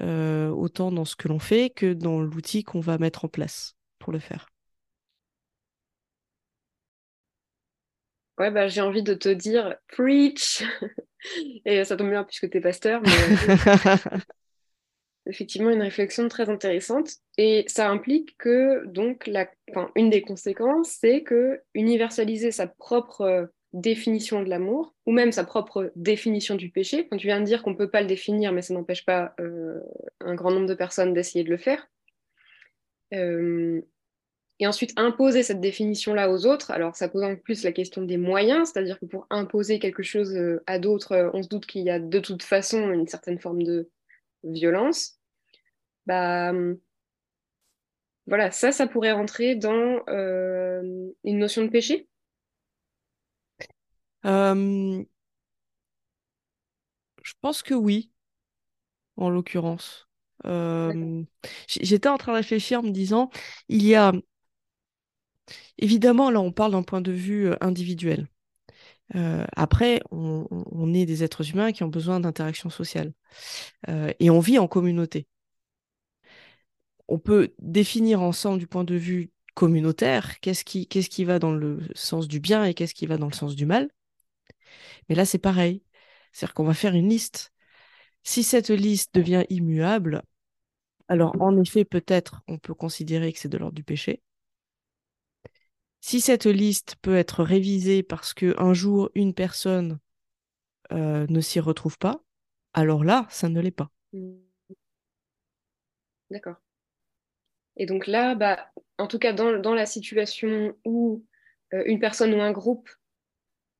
euh, 0.00 0.48
autant 0.48 0.90
dans 0.90 1.04
ce 1.04 1.14
que 1.16 1.28
l'on 1.28 1.38
fait 1.38 1.70
que 1.70 1.92
dans 1.92 2.20
l'outil 2.20 2.64
qu'on 2.64 2.80
va 2.80 2.98
mettre 2.98 3.24
en 3.24 3.28
place 3.28 3.76
pour 3.98 4.12
le 4.12 4.18
faire. 4.18 4.48
Ouais, 8.38 8.50
bah, 8.50 8.68
j'ai 8.68 8.82
envie 8.82 9.02
de 9.02 9.14
te 9.14 9.28
dire 9.28 9.76
preach. 9.88 10.62
Et 11.64 11.84
ça 11.84 11.96
tombe 11.96 12.10
bien 12.10 12.24
puisque 12.24 12.50
tu 12.50 12.58
es 12.58 12.60
pasteur. 12.60 13.00
Mais... 13.02 13.10
effectivement 15.26 15.70
une 15.70 15.82
réflexion 15.82 16.28
très 16.28 16.48
intéressante 16.48 17.10
et 17.36 17.64
ça 17.66 17.90
implique 17.90 18.36
que 18.38 18.86
donc 18.86 19.26
la, 19.26 19.48
enfin, 19.70 19.90
une 19.96 20.10
des 20.10 20.22
conséquences 20.22 20.96
c'est 21.00 21.22
que 21.22 21.60
universaliser 21.74 22.52
sa 22.52 22.66
propre 22.66 23.22
euh, 23.22 23.46
définition 23.80 24.42
de 24.42 24.48
l'amour 24.48 24.94
ou 25.06 25.12
même 25.12 25.32
sa 25.32 25.44
propre 25.44 25.92
définition 25.96 26.54
du 26.54 26.70
péché. 26.70 27.08
Quand 27.08 27.16
tu 27.16 27.26
viens 27.26 27.40
de 27.40 27.44
dire 27.44 27.62
qu'on 27.62 27.70
ne 27.70 27.76
peut 27.76 27.90
pas 27.90 28.00
le 28.00 28.06
définir, 28.06 28.52
mais 28.52 28.62
ça 28.62 28.74
n'empêche 28.74 29.04
pas 29.04 29.34
euh, 29.40 29.80
un 30.20 30.34
grand 30.34 30.50
nombre 30.50 30.66
de 30.66 30.74
personnes 30.74 31.14
d'essayer 31.14 31.44
de 31.44 31.50
le 31.50 31.56
faire. 31.56 31.88
Euh, 33.14 33.80
et 34.58 34.66
ensuite 34.66 34.92
imposer 34.96 35.42
cette 35.42 35.60
définition-là 35.60 36.30
aux 36.30 36.46
autres. 36.46 36.70
Alors 36.70 36.96
ça 36.96 37.08
pose 37.08 37.22
en 37.22 37.36
plus 37.36 37.62
la 37.62 37.72
question 37.72 38.02
des 38.02 38.16
moyens, 38.16 38.70
c'est-à-dire 38.72 38.98
que 38.98 39.04
pour 39.04 39.26
imposer 39.28 39.78
quelque 39.78 40.02
chose 40.02 40.34
à 40.66 40.78
d'autres, 40.78 41.30
on 41.34 41.42
se 41.42 41.48
doute 41.48 41.66
qu'il 41.66 41.82
y 41.82 41.90
a 41.90 42.00
de 42.00 42.18
toute 42.18 42.42
façon 42.42 42.90
une 42.90 43.06
certaine 43.06 43.38
forme 43.38 43.62
de 43.62 43.90
violence 44.44 45.16
bah, 46.06 46.52
voilà, 48.26 48.50
ça, 48.50 48.72
ça 48.72 48.86
pourrait 48.86 49.12
rentrer 49.12 49.54
dans 49.54 50.02
euh, 50.08 51.10
une 51.24 51.38
notion 51.38 51.62
de 51.62 51.68
péché 51.68 52.08
euh, 54.26 55.04
Je 57.22 57.32
pense 57.40 57.62
que 57.62 57.74
oui, 57.74 58.10
en 59.16 59.30
l'occurrence. 59.30 60.08
Euh, 60.44 61.22
j'étais 61.68 62.08
en 62.08 62.18
train 62.18 62.32
de 62.32 62.36
réfléchir 62.38 62.80
en 62.80 62.82
me 62.82 62.90
disant, 62.90 63.30
il 63.68 63.84
y 63.84 63.94
a... 63.94 64.12
Évidemment, 65.78 66.30
là, 66.30 66.40
on 66.40 66.52
parle 66.52 66.72
d'un 66.72 66.82
point 66.82 67.00
de 67.00 67.12
vue 67.12 67.50
individuel. 67.60 68.28
après, 69.14 70.02
on, 70.10 70.46
on, 70.50 70.94
est 70.94 71.06
des 71.06 71.22
êtres 71.22 71.50
humains 71.50 71.72
qui 71.72 71.84
ont 71.84 71.88
besoin 71.88 72.20
d'interaction 72.20 72.70
sociale. 72.70 73.12
et 73.88 74.30
on 74.30 74.40
vit 74.40 74.58
en 74.58 74.68
communauté 74.68 75.28
on 77.08 77.18
peut 77.18 77.54
définir 77.60 78.22
ensemble 78.22 78.58
du 78.58 78.66
point 78.66 78.84
de 78.84 78.96
vue 78.96 79.30
communautaire 79.54 80.38
qu'est-ce 80.40 80.64
qui, 80.64 80.86
qu'est-ce 80.86 81.08
qui 81.10 81.24
va 81.24 81.38
dans 81.38 81.52
le 81.52 81.80
sens 81.94 82.28
du 82.28 82.40
bien 82.40 82.64
et 82.64 82.74
qu'est-ce 82.74 82.94
qui 82.94 83.06
va 83.06 83.16
dans 83.16 83.26
le 83.28 83.32
sens 83.32 83.54
du 83.56 83.66
mal. 83.66 83.90
Mais 85.08 85.14
là, 85.14 85.24
c'est 85.24 85.38
pareil. 85.38 85.82
C'est-à-dire 86.32 86.54
qu'on 86.54 86.64
va 86.64 86.74
faire 86.74 86.94
une 86.94 87.08
liste. 87.08 87.52
Si 88.22 88.42
cette 88.42 88.70
liste 88.70 89.14
devient 89.14 89.44
immuable, 89.48 90.22
alors 91.08 91.40
en 91.40 91.58
effet, 91.60 91.84
peut-être 91.84 92.42
on 92.48 92.58
peut 92.58 92.74
considérer 92.74 93.32
que 93.32 93.38
c'est 93.38 93.48
de 93.48 93.58
l'ordre 93.58 93.74
du 93.74 93.84
péché. 93.84 94.22
Si 96.00 96.20
cette 96.20 96.46
liste 96.46 96.96
peut 97.02 97.16
être 97.16 97.42
révisée 97.42 98.02
parce 98.02 98.34
qu'un 98.34 98.74
jour 98.74 99.10
une 99.14 99.34
personne 99.34 99.98
euh, 100.92 101.26
ne 101.28 101.40
s'y 101.40 101.60
retrouve 101.60 101.98
pas, 101.98 102.22
alors 102.74 103.04
là, 103.04 103.26
ça 103.30 103.48
ne 103.48 103.60
l'est 103.60 103.70
pas. 103.70 103.90
Mmh. 104.12 104.34
D'accord. 106.30 106.56
Et 107.76 107.86
donc 107.86 108.06
là, 108.06 108.34
bah, 108.34 108.70
en 108.98 109.06
tout 109.06 109.18
cas, 109.18 109.32
dans, 109.32 109.74
la 109.74 109.86
situation 109.86 110.76
où 110.84 111.24
euh, 111.72 111.82
une 111.86 111.98
personne 111.98 112.34
ou 112.34 112.40
un 112.40 112.52
groupe 112.52 112.88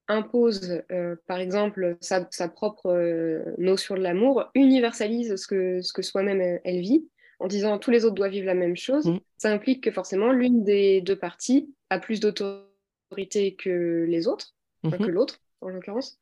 impose, 0.08 0.82
euh, 0.92 1.16
par 1.26 1.38
exemple, 1.38 1.96
sa, 2.00 2.24
propre 2.48 2.90
euh, 2.90 3.54
notion 3.58 3.94
de 3.94 4.00
l'amour, 4.00 4.44
universalise 4.54 5.36
ce 5.36 5.46
que, 5.46 5.82
ce 5.82 5.92
que 5.92 6.02
soi-même 6.02 6.60
elle 6.64 6.80
vit, 6.80 7.08
en 7.38 7.48
disant 7.48 7.78
tous 7.78 7.90
les 7.90 8.04
autres 8.04 8.14
doivent 8.14 8.30
vivre 8.30 8.46
la 8.46 8.54
même 8.54 8.76
chose, 8.76 9.06
mmh. 9.06 9.20
ça 9.36 9.50
implique 9.50 9.82
que 9.82 9.90
forcément 9.90 10.32
l'une 10.32 10.64
des 10.64 11.00
deux 11.00 11.16
parties 11.16 11.72
a 11.90 11.98
plus 11.98 12.20
d'autorité 12.20 13.54
que 13.56 14.06
les 14.08 14.26
autres, 14.26 14.54
que 14.84 14.88
mmh 14.88 15.08
l'autre 15.08 15.40
en 15.60 15.68
l'occurrence. 15.68 16.18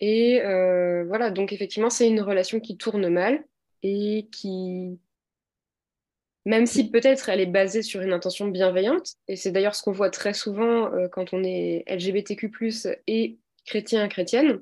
Et 0.00 0.40
voilà, 0.42 1.30
donc 1.30 1.52
effectivement, 1.52 1.90
c'est 1.90 2.08
une 2.08 2.20
relation 2.20 2.60
qui 2.60 2.76
tourne 2.76 3.08
mal 3.08 3.44
et 3.82 4.28
qui, 4.30 4.98
même 6.48 6.64
si 6.64 6.90
peut-être 6.90 7.28
elle 7.28 7.42
est 7.42 7.46
basée 7.46 7.82
sur 7.82 8.00
une 8.00 8.14
intention 8.14 8.48
bienveillante, 8.48 9.16
et 9.28 9.36
c'est 9.36 9.52
d'ailleurs 9.52 9.74
ce 9.74 9.82
qu'on 9.82 9.92
voit 9.92 10.08
très 10.08 10.32
souvent 10.32 10.90
euh, 10.94 11.06
quand 11.06 11.34
on 11.34 11.44
est 11.44 11.84
LGBTQ 11.86 12.50
et 13.06 13.36
chrétien, 13.66 14.08
chrétienne, 14.08 14.60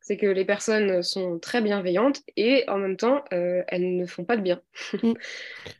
c'est 0.00 0.16
que 0.16 0.26
les 0.26 0.44
personnes 0.44 1.04
sont 1.04 1.38
très 1.38 1.62
bienveillantes 1.62 2.20
et 2.36 2.64
en 2.68 2.78
même 2.78 2.96
temps, 2.96 3.22
euh, 3.32 3.62
elles 3.68 3.96
ne 3.96 4.06
font 4.06 4.24
pas 4.24 4.36
de 4.36 4.42
bien. 4.42 4.60
Mm. 5.02 5.12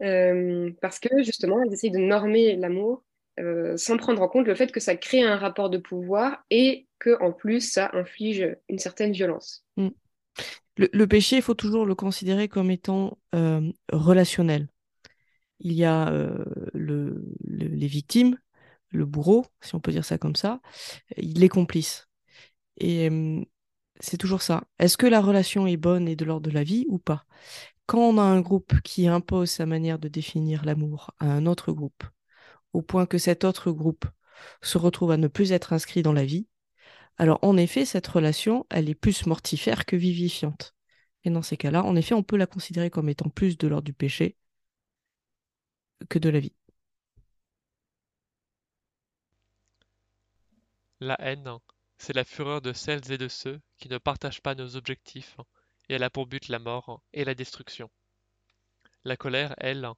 Euh, 0.02 0.71
parce 0.80 1.00
que 1.00 1.23
justement, 1.23 1.61
elles 1.62 1.73
essayent 1.73 1.90
de 1.90 1.99
normer 1.99 2.57
l'amour 2.57 3.02
sans 3.76 3.97
prendre 3.97 4.21
en 4.21 4.28
compte 4.28 4.47
le 4.47 4.54
fait 4.54 4.71
que 4.71 4.80
ça 4.80 4.97
crée 4.97 5.23
un 5.23 5.37
rapport 5.37 5.71
de 5.71 5.78
pouvoir 5.78 6.45
et 6.50 6.87
que 6.99 7.21
en 7.23 7.33
plus, 7.33 7.61
ça 7.73 7.90
inflige 7.95 8.57
une 8.69 8.78
certaine 8.78 9.12
violence. 9.12 9.64
Mm. 9.76 9.88
Le, 10.76 11.07
péché, 11.07 11.37
il 11.37 11.42
faut 11.42 11.54
toujours 11.54 11.87
le 11.87 11.95
considérer 11.95 12.49
comme 12.49 12.71
étant 12.71 13.19
relationnel 13.92 14.69
il 15.60 15.72
y 15.72 15.84
a 15.84 16.08
euh, 16.08 16.44
le, 16.74 17.24
les 17.46 17.86
victimes, 17.86 18.38
le 18.90 19.06
bourreau, 19.06 19.46
si 19.60 19.74
on 19.74 19.80
peut 19.80 19.92
dire 19.92 20.04
ça 20.04 20.18
comme 20.18 20.36
ça, 20.36 20.60
les 21.16 21.48
complices. 21.48 22.08
Et 22.78 23.10
c'est 24.00 24.16
toujours 24.16 24.42
ça. 24.42 24.64
Est-ce 24.78 24.96
que 24.96 25.06
la 25.06 25.20
relation 25.20 25.66
est 25.66 25.76
bonne 25.76 26.08
et 26.08 26.16
de 26.16 26.24
l'ordre 26.24 26.48
de 26.48 26.54
la 26.54 26.64
vie 26.64 26.86
ou 26.88 26.98
pas? 26.98 27.24
Quand 27.86 28.00
on 28.00 28.18
a 28.18 28.22
un 28.22 28.40
groupe 28.40 28.80
qui 28.82 29.08
impose 29.08 29.50
sa 29.50 29.66
manière 29.66 29.98
de 29.98 30.08
définir 30.08 30.64
l'amour 30.64 31.12
à 31.18 31.26
un 31.26 31.46
autre 31.46 31.72
groupe, 31.72 32.04
au 32.72 32.82
point 32.82 33.06
que 33.06 33.18
cet 33.18 33.44
autre 33.44 33.72
groupe 33.72 34.06
se 34.62 34.78
retrouve 34.78 35.10
à 35.10 35.16
ne 35.16 35.28
plus 35.28 35.52
être 35.52 35.72
inscrit 35.72 36.02
dans 36.02 36.12
la 36.12 36.24
vie, 36.24 36.46
alors 37.18 37.38
en 37.42 37.56
effet, 37.56 37.84
cette 37.84 38.06
relation, 38.06 38.66
elle 38.70 38.88
est 38.88 38.94
plus 38.94 39.26
mortifère 39.26 39.84
que 39.84 39.96
vivifiante. 39.96 40.74
Et 41.24 41.30
dans 41.30 41.42
ces 41.42 41.56
cas-là, 41.56 41.84
en 41.84 41.96
effet, 41.96 42.14
on 42.14 42.22
peut 42.22 42.36
la 42.36 42.46
considérer 42.46 42.90
comme 42.90 43.08
étant 43.10 43.28
plus 43.28 43.58
de 43.58 43.68
l'ordre 43.68 43.84
du 43.84 43.92
péché 43.92 44.36
que 46.09 46.19
de 46.19 46.30
la 46.30 46.40
vie. 46.40 46.52
La 51.00 51.16
haine, 51.21 51.59
c'est 51.99 52.14
la 52.14 52.25
fureur 52.25 52.61
de 52.61 52.73
celles 52.73 53.11
et 53.11 53.19
de 53.19 53.28
ceux 53.28 53.61
qui 53.78 53.88
ne 53.88 53.99
partagent 53.99 54.42
pas 54.42 54.54
nos 54.54 54.76
objectifs 54.76 55.37
et 55.88 55.95
elle 55.95 56.02
a 56.02 56.11
pour 56.11 56.26
but 56.26 56.49
la 56.49 56.59
mort 56.59 57.02
et 57.12 57.25
la 57.25 57.35
destruction. 57.35 57.90
La 59.04 59.16
colère, 59.16 59.54
elle, 59.59 59.88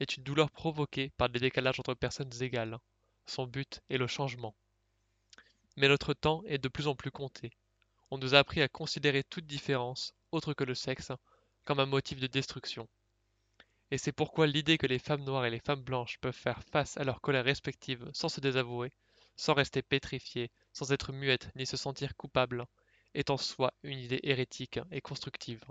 est 0.00 0.16
une 0.16 0.22
douleur 0.22 0.50
provoquée 0.50 1.10
par 1.16 1.28
des 1.28 1.40
décalages 1.40 1.78
entre 1.78 1.94
personnes 1.94 2.32
égales. 2.40 2.78
Son 3.26 3.46
but 3.46 3.80
est 3.90 3.98
le 3.98 4.06
changement. 4.06 4.54
Mais 5.76 5.88
notre 5.88 6.14
temps 6.14 6.42
est 6.46 6.58
de 6.58 6.68
plus 6.68 6.86
en 6.86 6.94
plus 6.94 7.10
compté. 7.10 7.50
On 8.10 8.18
nous 8.18 8.34
a 8.34 8.38
appris 8.38 8.62
à 8.62 8.68
considérer 8.68 9.24
toute 9.24 9.46
différence, 9.46 10.14
autre 10.32 10.54
que 10.54 10.64
le 10.64 10.74
sexe, 10.74 11.12
comme 11.64 11.80
un 11.80 11.86
motif 11.86 12.18
de 12.20 12.26
destruction. 12.26 12.88
Et 13.92 13.98
c'est 13.98 14.10
pourquoi 14.10 14.46
l'idée 14.46 14.78
que 14.78 14.86
les 14.86 14.98
femmes 14.98 15.22
noires 15.22 15.44
et 15.44 15.50
les 15.50 15.60
femmes 15.60 15.82
blanches 15.82 16.16
peuvent 16.16 16.34
faire 16.34 16.62
face 16.64 16.96
à 16.96 17.04
leur 17.04 17.20
colère 17.20 17.44
respective 17.44 18.08
sans 18.14 18.30
se 18.30 18.40
désavouer, 18.40 18.90
sans 19.36 19.52
rester 19.52 19.82
pétrifiées, 19.82 20.50
sans 20.72 20.92
être 20.92 21.12
muettes 21.12 21.50
ni 21.56 21.66
se 21.66 21.76
sentir 21.76 22.16
coupables, 22.16 22.64
est 23.12 23.28
en 23.28 23.36
soi 23.36 23.74
une 23.82 23.98
idée 23.98 24.20
hérétique 24.22 24.80
et 24.92 25.02
constructive. 25.02 25.62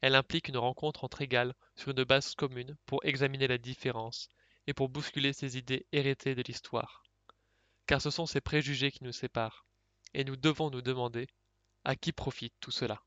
Elle 0.00 0.14
implique 0.14 0.46
une 0.46 0.58
rencontre 0.58 1.02
entre 1.02 1.20
égales 1.20 1.56
sur 1.74 1.90
une 1.90 2.04
base 2.04 2.36
commune 2.36 2.76
pour 2.86 3.04
examiner 3.04 3.48
la 3.48 3.58
différence 3.58 4.28
et 4.68 4.72
pour 4.72 4.88
bousculer 4.88 5.32
ces 5.32 5.58
idées 5.58 5.86
héritées 5.90 6.36
de 6.36 6.42
l'histoire. 6.42 7.02
Car 7.86 8.00
ce 8.00 8.10
sont 8.10 8.26
ces 8.26 8.40
préjugés 8.40 8.92
qui 8.92 9.02
nous 9.02 9.10
séparent, 9.10 9.66
et 10.14 10.22
nous 10.22 10.36
devons 10.36 10.70
nous 10.70 10.82
demander 10.82 11.26
à 11.82 11.96
qui 11.96 12.12
profite 12.12 12.54
tout 12.60 12.70
cela? 12.70 13.02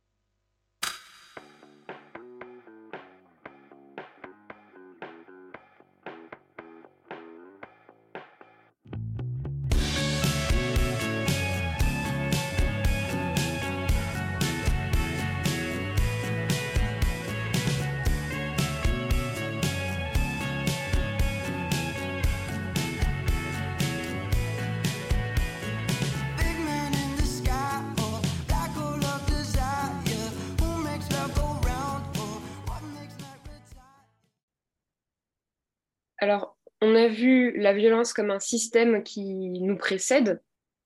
Alors, 36.21 36.55
on 36.81 36.95
a 36.95 37.07
vu 37.07 37.57
la 37.57 37.73
violence 37.73 38.13
comme 38.13 38.29
un 38.29 38.39
système 38.39 39.03
qui 39.03 39.49
nous 39.49 39.75
précède, 39.75 40.41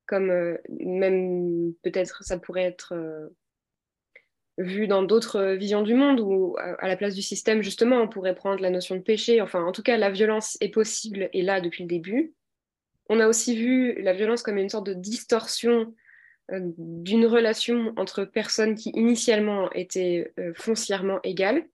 comme 0.07 0.31
euh, 0.31 0.57
même 0.69 1.73
peut-être 1.83 2.23
ça 2.23 2.39
pourrait 2.39 2.63
être 2.63 2.93
euh, 2.93 3.27
vu 4.57 4.87
dans 4.87 5.03
d'autres 5.03 5.53
visions 5.55 5.81
du 5.81 5.93
monde 5.93 6.21
où, 6.21 6.55
à 6.57 6.87
la 6.87 6.95
place 6.95 7.15
du 7.15 7.21
système, 7.21 7.61
justement, 7.61 7.97
on 7.97 8.07
pourrait 8.07 8.33
prendre 8.33 8.61
la 8.61 8.69
notion 8.69 8.95
de 8.95 9.01
péché. 9.01 9.41
Enfin, 9.41 9.61
en 9.65 9.73
tout 9.73 9.83
cas, 9.83 9.97
la 9.97 10.09
violence 10.09 10.57
est 10.61 10.69
possible 10.69 11.29
et 11.33 11.41
là 11.41 11.59
depuis 11.59 11.83
le 11.83 11.89
début. 11.89 12.33
On 13.09 13.19
a 13.19 13.27
aussi 13.27 13.57
vu 13.57 14.01
la 14.01 14.13
violence 14.13 14.41
comme 14.41 14.57
une 14.57 14.69
sorte 14.69 14.87
de 14.87 14.93
distorsion 14.93 15.93
euh, 16.51 16.61
d'une 16.77 17.25
relation 17.25 17.93
entre 17.97 18.23
personnes 18.23 18.75
qui 18.75 18.91
initialement 18.91 19.69
étaient 19.73 20.33
foncièrement 20.55 21.19
égales. 21.23 21.65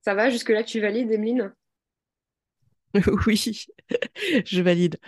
Ça 0.00 0.14
va 0.14 0.30
jusque-là, 0.30 0.64
tu 0.64 0.80
valides, 0.80 1.12
Emeline? 1.12 1.52
Oui, 3.26 3.66
je 4.44 4.62
valide. 4.62 4.98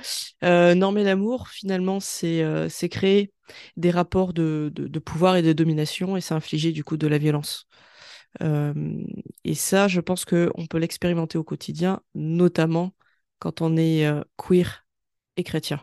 Euh, 0.45 0.75
normer 0.75 1.04
l'amour, 1.04 1.49
finalement, 1.49 2.00
c'est 2.00 2.88
créer 2.90 3.33
des 3.76 3.90
rapports 3.90 4.33
de, 4.33 4.71
pouvoir 5.04 5.37
et 5.37 5.42
de 5.42 5.52
domination 5.52 6.16
et 6.16 6.21
c'est 6.21 6.35
infliger 6.35 6.73
du 6.73 6.85
coup 6.85 6.97
de 6.97 7.07
la 7.07 7.18
violence. 7.18 7.66
et 8.40 9.54
ça, 9.54 9.88
je 9.88 10.00
pense 10.00 10.25
qu'on 10.25 10.66
peut 10.68 10.78
l'expérimenter 10.78 11.38
au 11.38 11.45
quotidien, 11.45 12.00
notamment 12.14 12.95
quand 13.38 13.62
on 13.62 13.76
est 13.76 14.07
queer 14.37 14.85
et 15.37 15.45
chrétien. 15.45 15.80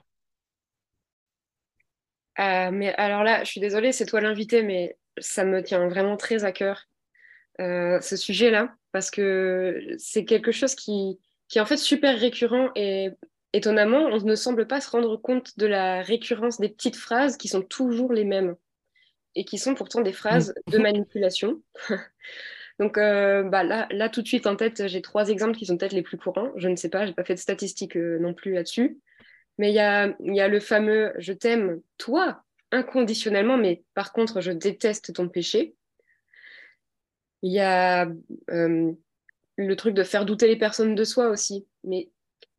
Euh, 2.40 2.72
mais 2.72 2.94
alors 2.96 3.24
là, 3.24 3.44
je 3.44 3.50
suis 3.50 3.62
désolée, 3.62 3.92
c'est 3.92 4.06
toi 4.06 4.22
l'invité, 4.22 4.62
mais 4.64 4.98
ça 5.18 5.46
me 5.46 5.64
tient 5.64 5.88
vraiment 5.88 6.18
très 6.18 6.44
à 6.44 6.52
cœur, 6.52 6.88
euh, 7.62 8.02
ce 8.02 8.18
sujet-là, 8.18 8.76
parce 8.92 9.12
que 9.12 9.96
c'est 9.98 10.26
quelque 10.26 10.52
chose 10.52 10.76
qui, 10.76 11.20
qui 11.48 11.58
est 11.58 11.62
en 11.62 11.66
fait 11.66 11.78
super 11.78 12.18
récurrent 12.20 12.72
et 12.76 13.10
étonnamment, 13.54 14.06
on 14.06 14.20
ne 14.20 14.36
semble 14.36 14.68
pas 14.68 14.82
se 14.82 14.90
rendre 14.90 15.16
compte 15.18 15.58
de 15.58 15.66
la 15.66 16.02
récurrence 16.02 16.60
des 16.60 16.70
petites 16.70 16.98
phrases 16.98 17.38
qui 17.38 17.48
sont 17.48 17.62
toujours 17.62 18.12
les 18.12 18.26
mêmes 18.26 18.56
et 19.36 19.46
qui 19.46 19.58
sont 19.58 19.76
pourtant 19.76 20.02
des 20.02 20.14
phrases 20.14 20.54
mm. 20.68 20.72
de 20.72 20.78
manipulation. 20.78 21.62
Donc 22.80 22.98
euh, 22.98 23.44
bah 23.44 23.64
là, 23.64 23.88
là, 23.92 24.10
tout 24.10 24.22
de 24.22 24.28
suite 24.28 24.48
en 24.48 24.58
tête, 24.58 24.88
j'ai 24.88 25.02
trois 25.02 25.30
exemples 25.30 25.58
qui 25.58 25.66
sont 25.66 25.78
peut-être 25.78 25.94
les 25.94 26.02
plus 26.02 26.18
courants. 26.18 26.52
Je 26.58 26.68
ne 26.68 26.76
sais 26.76 26.90
pas, 26.90 27.06
j'ai 27.06 27.14
pas 27.14 27.24
fait 27.24 27.36
de 27.36 27.40
statistiques 27.40 27.96
non 27.96 28.34
plus 28.34 28.54
là-dessus. 28.54 29.00
Mais 29.58 29.72
il 29.72 29.76
y 29.76 29.80
a, 29.80 30.14
y 30.20 30.42
a 30.42 30.50
le 30.50 30.60
fameux 30.60 31.14
je 31.18 31.32
t'aime, 31.32 31.80
toi, 31.98 32.44
inconditionnellement, 32.72 33.58
mais 33.58 33.84
par 33.94 34.12
contre, 34.12 34.42
je 34.42 34.52
déteste 34.52 35.14
ton 35.14 35.30
péché. 35.30 35.76
Il 37.42 37.54
y 37.54 37.60
a 37.60 38.10
euh, 38.50 38.92
le 39.58 39.76
truc 39.76 39.94
de 39.94 40.04
faire 40.04 40.26
douter 40.26 40.48
les 40.48 40.58
personnes 40.58 40.96
de 40.96 41.04
soi 41.04 41.30
aussi. 41.30 41.68
Mais 41.84 42.10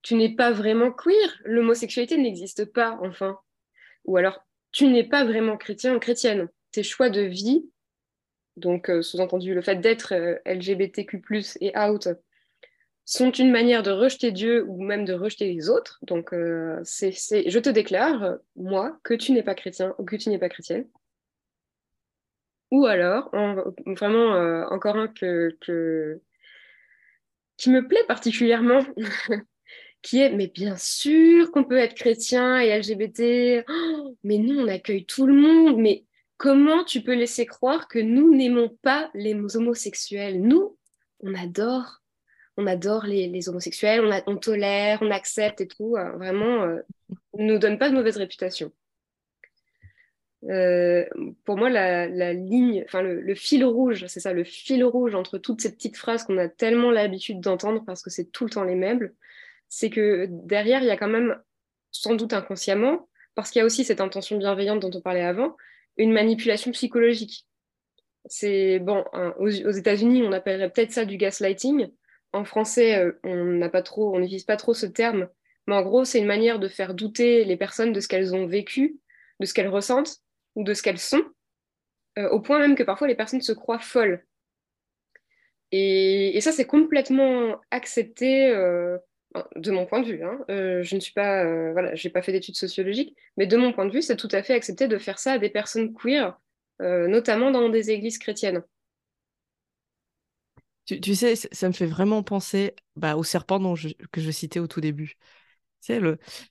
tu 0.02 0.14
n'es 0.14 0.34
pas 0.34 0.52
vraiment 0.52 0.92
queer, 0.92 1.40
l'homosexualité 1.44 2.16
n'existe 2.16 2.64
pas, 2.64 2.98
enfin. 3.02 3.38
Ou 4.04 4.16
alors, 4.16 4.46
tu 4.70 4.86
n'es 4.86 5.04
pas 5.04 5.24
vraiment 5.24 5.56
chrétien 5.56 5.96
ou 5.96 5.98
chrétienne. 5.98 6.48
Tes 6.70 6.82
choix 6.82 7.10
de 7.10 7.22
vie, 7.22 7.68
donc 8.56 8.88
euh, 8.90 9.02
sous-entendu 9.02 9.54
le 9.54 9.62
fait 9.62 9.76
d'être 9.76 10.14
euh, 10.14 10.36
LGBTQ, 10.44 11.22
et 11.60 11.76
out, 11.78 12.08
sont 13.04 13.30
une 13.30 13.50
manière 13.50 13.82
de 13.82 13.90
rejeter 13.90 14.32
Dieu 14.32 14.64
ou 14.68 14.82
même 14.82 15.04
de 15.04 15.12
rejeter 15.12 15.52
les 15.52 15.70
autres. 15.70 15.98
Donc, 16.02 16.32
euh, 16.32 16.80
c'est, 16.84 17.12
je 17.12 17.58
te 17.58 17.70
déclare, 17.70 18.36
moi, 18.56 18.98
que 19.04 19.14
tu 19.14 19.32
n'es 19.32 19.42
pas 19.42 19.54
chrétien 19.54 19.94
ou 19.98 20.04
que 20.04 20.16
tu 20.16 20.28
n'es 20.28 20.38
pas 20.38 20.48
chrétienne. 20.48 20.88
Ou 22.72 22.86
alors, 22.86 23.30
vraiment, 23.86 24.32
encore 24.70 24.96
un 24.96 25.06
que, 25.06 26.20
qui 27.56 27.70
me 27.70 27.86
plaît 27.86 28.04
particulièrement, 28.06 28.80
qui 30.02 30.20
est, 30.20 30.30
mais 30.30 30.48
bien 30.48 30.76
sûr 30.76 31.50
qu'on 31.50 31.64
peut 31.64 31.78
être 31.78 31.94
chrétien 31.94 32.60
et 32.60 32.78
LGBT, 32.78 33.64
oh, 33.68 34.16
mais 34.24 34.38
nous, 34.38 34.60
on 34.60 34.68
accueille 34.68 35.04
tout 35.04 35.26
le 35.26 35.34
monde, 35.34 35.78
mais 35.78 36.04
comment 36.36 36.84
tu 36.84 37.02
peux 37.02 37.14
laisser 37.14 37.46
croire 37.46 37.88
que 37.88 37.98
nous 37.98 38.34
n'aimons 38.34 38.76
pas 38.82 39.10
les 39.14 39.34
homosexuels? 39.56 40.40
Nous, 40.40 40.76
on 41.20 41.34
adore. 41.34 42.02
On 42.58 42.66
adore 42.66 43.04
les, 43.04 43.48
homosexuels, 43.50 44.22
on, 44.26 44.36
tolère, 44.36 44.98
on 45.02 45.10
accepte 45.10 45.60
et 45.60 45.68
tout. 45.68 45.96
Euh, 45.96 46.12
vraiment, 46.12 46.62
euh, 46.62 46.78
ne 47.38 47.52
nous 47.52 47.58
donne 47.58 47.78
pas 47.78 47.90
de 47.90 47.94
mauvaise 47.94 48.16
réputation. 48.16 48.72
Euh, 50.48 51.04
pour 51.44 51.56
moi, 51.56 51.68
la, 51.70 52.32
ligne, 52.32 52.84
enfin 52.84 53.02
le, 53.02 53.34
fil 53.34 53.64
rouge, 53.64 54.04
c'est 54.06 54.20
ça, 54.20 54.32
le 54.32 54.44
fil 54.44 54.84
rouge 54.84 55.14
entre 55.14 55.38
toutes 55.38 55.60
ces 55.60 55.72
petites 55.72 55.96
phrases 55.96 56.24
qu'on 56.24 56.38
a 56.38 56.48
tellement 56.48 56.90
l'habitude 56.90 57.40
d'entendre 57.40 57.82
parce 57.84 58.02
que 58.02 58.10
c'est 58.10 58.30
tout 58.30 58.44
le 58.44 58.50
temps 58.50 58.64
les 58.64 58.76
mêmes, 58.76 59.10
c'est 59.68 59.90
que 59.90 60.26
derrière, 60.30 60.82
il 60.82 60.86
y 60.86 60.90
a 60.90 60.96
quand 60.96 61.08
même, 61.08 61.36
sans 61.90 62.14
doute 62.14 62.32
inconsciemment, 62.32 63.08
parce 63.34 63.50
qu'il 63.50 63.58
y 63.60 63.62
a 63.62 63.66
aussi 63.66 63.84
cette 63.84 64.00
intention 64.00 64.38
bienveillante 64.38 64.80
dont 64.80 64.90
on 64.96 65.00
parlait 65.00 65.22
avant, 65.22 65.56
une 65.96 66.12
manipulation 66.12 66.70
psychologique. 66.70 67.46
C'est 68.26 68.78
bon, 68.78 69.04
hein, 69.12 69.34
aux 69.38 69.48
États-Unis, 69.48 70.22
on 70.22 70.32
appellerait 70.32 70.70
peut-être 70.70 70.92
ça 70.92 71.04
du 71.04 71.16
gaslighting 71.16 71.88
en 72.32 72.44
français, 72.44 72.98
euh, 72.98 73.18
on 73.24 73.44
n'a 73.44 73.68
pas 73.68 73.82
trop, 73.82 74.14
on 74.14 74.20
n'utilise 74.20 74.44
pas 74.44 74.56
trop 74.56 74.74
ce 74.74 74.86
terme, 74.86 75.28
mais 75.66 75.74
en 75.74 75.82
gros, 75.82 76.04
c'est 76.04 76.18
une 76.18 76.26
manière 76.26 76.58
de 76.58 76.68
faire 76.68 76.94
douter 76.94 77.44
les 77.44 77.56
personnes 77.56 77.92
de 77.92 78.00
ce 78.00 78.08
qu'elles 78.08 78.34
ont 78.34 78.46
vécu, 78.46 79.00
de 79.40 79.46
ce 79.46 79.54
qu'elles 79.54 79.68
ressentent 79.68 80.20
ou 80.56 80.64
de 80.64 80.74
ce 80.74 80.82
qu'elles 80.82 80.98
sont, 80.98 81.22
euh, 82.18 82.28
au 82.30 82.40
point 82.40 82.58
même 82.58 82.74
que 82.74 82.82
parfois 82.82 83.06
les 83.06 83.14
personnes 83.14 83.40
se 83.40 83.52
croient 83.52 83.78
folles. 83.78 84.24
Et, 85.72 86.38
ça, 86.40 86.52
c'est 86.52 86.66
complètement 86.66 87.60
accepté 87.70 88.48
euh, 88.50 88.98
de 89.56 89.70
mon 89.70 89.84
point 89.84 90.00
de 90.00 90.06
vue. 90.06 90.22
Hein. 90.22 90.38
je 90.48 90.94
ne 90.94 91.00
suis 91.00 91.12
pas, 91.12 91.44
voilà, 91.72 91.94
j'ai 91.94 92.08
pas 92.08 92.22
fait 92.22 92.32
d'études 92.32 92.56
sociologiques, 92.56 93.16
mais 93.36 93.46
de 93.46 93.56
mon 93.56 93.72
point 93.72 93.84
de 93.84 93.92
vue, 93.92 94.02
c'est 94.02 94.16
tout 94.16 94.28
à 94.32 94.42
fait 94.42 94.54
accepté 94.54 94.88
de 94.88 94.98
faire 94.98 95.18
ça 95.18 95.32
à 95.32 95.38
des 95.38 95.50
personnes 95.50 95.92
queer, 95.92 96.38
notamment 96.80 97.50
dans 97.50 97.68
des 97.68 97.90
églises 97.90 98.18
chrétiennes. 98.18 98.62
Tu, 100.86 101.16
sais, 101.16 101.34
ça 101.34 101.66
me 101.66 101.72
fait 101.72 101.86
vraiment 101.86 102.22
penser 102.22 102.76
bah, 102.94 103.16
au 103.16 103.24
serpent 103.24 103.58
dont 103.58 103.74
que 103.74 104.20
je 104.20 104.30
citais 104.30 104.60
au 104.60 104.68
tout 104.68 104.80
début. 104.80 105.16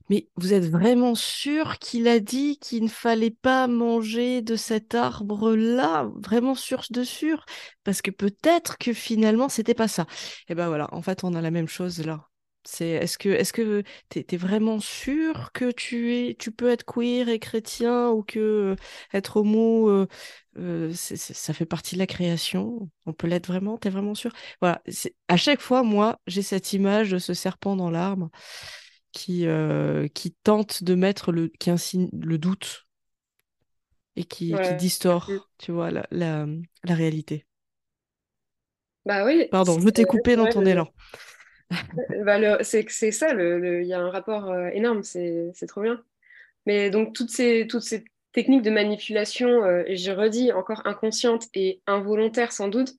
Mais 0.10 0.28
vous 0.36 0.54
êtes 0.54 0.66
vraiment 0.66 1.16
sûr 1.16 1.80
qu'il 1.80 2.08
a 2.08 2.20
dit 2.20 2.58
qu'il 2.60 2.84
ne 2.84 2.90
fallait 2.90 3.32
pas 3.32 3.68
manger 3.68 4.42
de 4.42 4.56
cet 4.56 4.96
arbre-là? 4.96 6.10
Vraiment 6.24 6.56
sûr 6.56 6.84
de 6.90 7.04
sûr? 7.04 7.46
Parce 7.84 8.02
que 8.02 8.12
peut-être 8.12 8.78
que 8.78 8.94
finalement, 8.94 9.50
c'était 9.50 9.74
pas 9.74 9.88
ça. 9.88 10.06
Et 10.50 10.56
ben 10.56 10.68
voilà, 10.68 10.88
en 10.94 11.02
fait, 11.02 11.24
on 11.24 11.34
a 11.34 11.42
la 11.42 11.52
même 11.52 11.68
chose 11.68 12.06
là. 12.06 12.28
C'est 12.68 12.88
est-ce 12.90 13.20
que 13.20 13.30
est-ce 13.30 13.54
que 13.54 13.84
tu 14.10 14.26
es, 14.28 14.38
vraiment 14.38 14.80
sûr 14.80 15.52
que 15.54 15.72
tu 15.72 16.16
es 16.16 16.36
tu 16.36 16.52
peux 16.52 16.70
être 16.72 16.84
queer 16.84 17.30
et 17.30 17.38
chrétien 17.38 18.10
ou 18.10 18.24
que 18.24 18.40
euh, 18.40 18.76
être 19.14 19.38
homo 19.38 19.88
euh, 19.90 20.08
euh, 20.58 20.92
ça 20.96 21.54
fait 21.54 21.68
partie 21.68 21.94
de 21.96 22.00
la 22.00 22.08
création? 22.08 22.90
On 23.06 23.14
peut 23.14 23.28
l'être 23.28 23.48
vraiment? 23.48 23.78
T'es 23.78 23.92
vraiment 23.92 24.16
sûr? 24.16 24.32
Voilà. 24.62 24.82
À 25.28 25.38
chaque 25.38 25.62
fois, 25.62 25.84
moi, 25.84 26.20
j'ai 26.26 26.42
cette 26.42 26.74
image 26.74 27.12
de 27.12 27.20
ce 27.20 27.36
serpent 27.36 27.76
dans 27.76 27.92
l'arbre 27.92 28.32
qui 29.16 29.48
qui 30.14 30.32
tente 30.44 30.84
de 30.84 30.96
mettre 30.96 31.32
le 31.32 31.48
qui 31.50 31.72
insigne 31.72 32.10
le 32.14 32.38
doute 32.38 32.86
et 34.18 34.24
qui, 34.26 34.60
qui 34.60 34.76
distord, 34.76 35.48
tu 35.58 35.72
vois, 35.72 35.92
la, 35.92 36.06
la, 36.12 36.46
la 36.84 36.96
réalité. 36.96 37.46
Bah 39.06 39.24
oui. 39.26 39.50
Pardon, 39.50 39.80
je 39.80 39.90
t'ai 39.90 40.06
coupé 40.06 40.36
dans 40.36 40.48
ton 40.48 40.66
élan. 40.66 40.88
bah, 42.26 42.64
c'est 42.64 43.12
ça, 43.12 43.34
il 43.34 43.86
y 43.86 43.94
a 43.94 44.00
un 44.00 44.10
rapport 44.10 44.50
euh, 44.50 44.70
énorme, 44.74 45.04
c'est 45.04 45.52
trop 45.68 45.82
bien. 45.82 46.04
Mais 46.68 46.90
donc, 46.92 47.14
toutes 47.16 47.32
ces, 47.32 47.68
toutes 47.70 47.84
ces 47.84 48.06
techniques 48.34 48.64
de 48.64 48.72
manipulation, 48.72 49.64
euh, 49.66 49.84
je 49.90 50.12
redis, 50.12 50.52
encore 50.54 50.84
inconscientes 50.86 51.46
et 51.56 51.82
involontaires 51.88 52.52
sans 52.54 52.70
doute, 52.70 52.96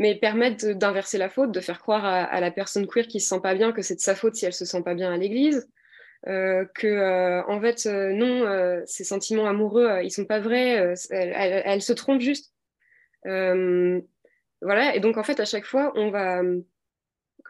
mais 0.00 0.16
permettent 0.16 0.66
d'inverser 0.66 1.18
la 1.18 1.28
faute, 1.28 1.52
de 1.52 1.60
faire 1.60 1.78
croire 1.78 2.04
à, 2.04 2.40
la 2.40 2.50
personne 2.50 2.86
queer 2.86 3.06
qui 3.06 3.20
se 3.20 3.28
sent 3.28 3.40
pas 3.40 3.54
bien 3.54 3.72
que 3.72 3.82
c'est 3.82 3.94
de 3.94 4.00
sa 4.00 4.14
faute 4.14 4.34
si 4.34 4.46
elle 4.46 4.52
se 4.52 4.64
sent 4.64 4.82
pas 4.82 4.94
bien 4.94 5.12
à 5.12 5.16
l'église, 5.16 5.68
euh, 6.26 6.64
que 6.74 7.42
en 7.48 7.60
fait 7.60 7.86
non, 7.86 8.82
ces 8.86 9.04
sentiments 9.04 9.46
amoureux 9.46 10.00
ils 10.02 10.10
sont 10.10 10.24
pas 10.24 10.40
vrais, 10.40 10.94
elle, 11.10 11.62
elle, 11.64 11.82
se 11.82 11.92
trompe 11.92 12.20
juste. 12.20 12.52
voilà, 13.24 14.94
et 14.94 15.00
donc 15.00 15.16
en 15.18 15.22
fait 15.22 15.38
à 15.38 15.44
chaque 15.44 15.66
fois 15.66 15.92
on 15.94 16.10
va 16.10 16.42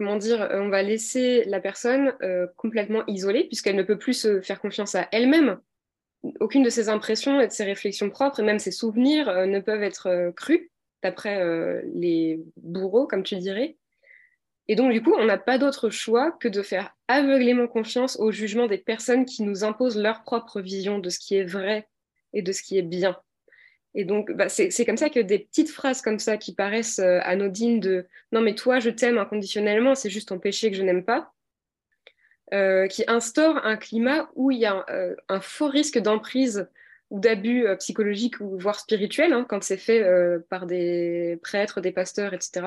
comment 0.01 0.17
dire, 0.17 0.41
euh, 0.41 0.63
on 0.63 0.71
va 0.71 0.83
laisser 0.83 1.45
la 1.45 1.61
personne 1.61 2.15
euh, 2.23 2.47
complètement 2.57 3.05
isolée 3.07 3.45
puisqu'elle 3.45 3.77
ne 3.77 3.83
peut 3.83 3.99
plus 3.99 4.15
se 4.15 4.41
faire 4.41 4.59
confiance 4.59 4.95
à 4.95 5.07
elle-même. 5.13 5.61
Aucune 6.41 6.63
de 6.63 6.71
ses 6.71 6.89
impressions 6.89 7.39
et 7.39 7.47
de 7.47 7.53
ses 7.53 7.65
réflexions 7.65 8.09
propres 8.09 8.41
et 8.41 8.43
même 8.43 8.59
ses 8.59 8.71
souvenirs 8.71 9.29
euh, 9.29 9.45
ne 9.45 9.61
peuvent 9.61 9.83
être 9.83 10.33
crus 10.35 10.70
d'après 11.03 11.83
les 11.95 12.41
bourreaux, 12.57 13.07
comme 13.07 13.23
tu 13.23 13.37
dirais. 13.37 13.77
Et 14.69 14.77
donc, 14.77 14.93
du 14.93 15.03
coup, 15.03 15.13
on 15.19 15.25
n'a 15.25 15.39
pas 15.39 15.59
d'autre 15.59 15.91
choix 15.91 16.31
que 16.31 16.47
de 16.47 16.63
faire 16.63 16.95
aveuglément 17.09 17.67
confiance 17.67 18.19
au 18.21 18.31
jugement 18.31 18.69
des 18.69 18.79
personnes 18.79 19.25
qui 19.25 19.43
nous 19.43 19.65
imposent 19.65 19.99
leur 19.99 20.23
propre 20.23 20.61
vision 20.61 21.01
de 21.01 21.11
ce 21.11 21.19
qui 21.19 21.35
est 21.35 21.45
vrai 21.45 21.89
et 22.33 22.43
de 22.43 22.53
ce 22.53 22.63
qui 22.63 22.79
est 22.79 22.83
bien. 22.83 23.17
Et 23.95 24.05
donc, 24.05 24.31
bah, 24.31 24.49
c'est 24.49 24.85
comme 24.85 24.97
ça 24.97 25.11
que 25.11 25.19
des 25.19 25.41
petites 25.41 25.71
phrases 25.71 26.03
comme 26.03 26.21
ça 26.21 26.37
qui 26.37 26.55
paraissent 26.55 27.01
euh, 27.01 27.19
anodines 27.25 27.81
de 27.81 28.07
non, 28.31 28.41
mais 28.41 28.55
toi, 28.55 28.79
je 28.79 28.91
t'aime 28.91 29.19
inconditionnellement, 29.19 29.97
c'est 29.97 30.11
juste 30.11 30.29
ton 30.29 30.39
péché 30.39 30.71
que 30.71 30.77
je 30.77 30.83
n'aime 30.83 31.05
pas, 31.05 31.33
euh, 32.55 32.87
qui 32.87 33.03
instaurent 33.09 33.67
un 33.67 33.77
climat 33.77 34.31
où 34.37 34.53
il 34.53 34.59
y 34.59 34.67
a 34.67 34.75
un, 34.75 34.85
euh, 34.91 35.41
fort 35.41 35.73
risque 35.73 35.99
d'emprise 35.99 36.69
ou 37.11 37.21
d'abus 37.21 37.67
psychologiques 37.79 38.41
ou 38.41 38.59
voire 38.59 38.79
spirituels, 38.79 39.33
hein, 39.33 39.45
quand 39.49 39.63
c'est 39.63 39.77
fait 39.77 40.05
par 40.49 40.67
des 40.67 41.39
prêtres, 41.43 41.81
des 41.81 41.93
pasteurs, 41.93 42.35
etc. 42.35 42.67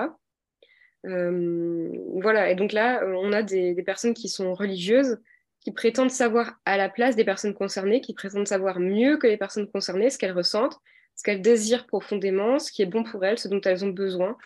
voilà, 1.03 2.51
et 2.51 2.55
donc 2.55 2.73
là, 2.73 3.03
on 3.05 3.31
a 3.31 3.41
des, 3.41 3.73
des, 3.73 3.83
personnes 3.83 4.13
qui 4.13 4.27
sont 4.27 4.53
religieuses, 4.53 5.17
qui 5.61 5.71
prétendent 5.71 6.11
savoir 6.11 6.59
à 6.65 6.75
la 6.75 6.89
place 6.89 7.15
des 7.15 7.23
personnes 7.23 7.53
concernées, 7.53 8.01
qui 8.01 8.13
prétendent 8.13 8.47
savoir 8.47 8.79
mieux 8.79 9.17
que 9.17 9.27
les 9.27 9.37
personnes 9.37 9.69
concernées 9.69 10.09
ce 10.09 10.17
qu'elles 10.17 10.33
ressentent, 10.33 10.77
ce 11.15 11.23
qu'elles 11.23 11.41
désirent 11.41 11.87
profondément, 11.87 12.59
ce 12.59 12.71
qui 12.71 12.81
est 12.81 12.87
bon 12.87 13.03
pour 13.03 13.23
elles, 13.23 13.37
ce 13.37 13.47
dont 13.47 13.61
elles 13.61 13.85
ont 13.85 13.89
besoin. 13.89 14.37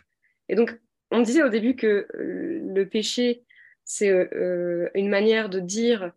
Et 0.49 0.55
donc, 0.55 0.79
on 1.11 1.21
disait 1.21 1.43
au 1.43 1.49
début 1.49 1.75
que 1.75 2.07
euh, 2.13 2.61
le 2.73 2.85
péché, 2.85 3.43
c'est 3.85 4.09
euh, 4.09 4.27
euh, 4.33 4.89
une 4.93 5.09
manière 5.09 5.49
de 5.49 5.59
dire 5.59 6.11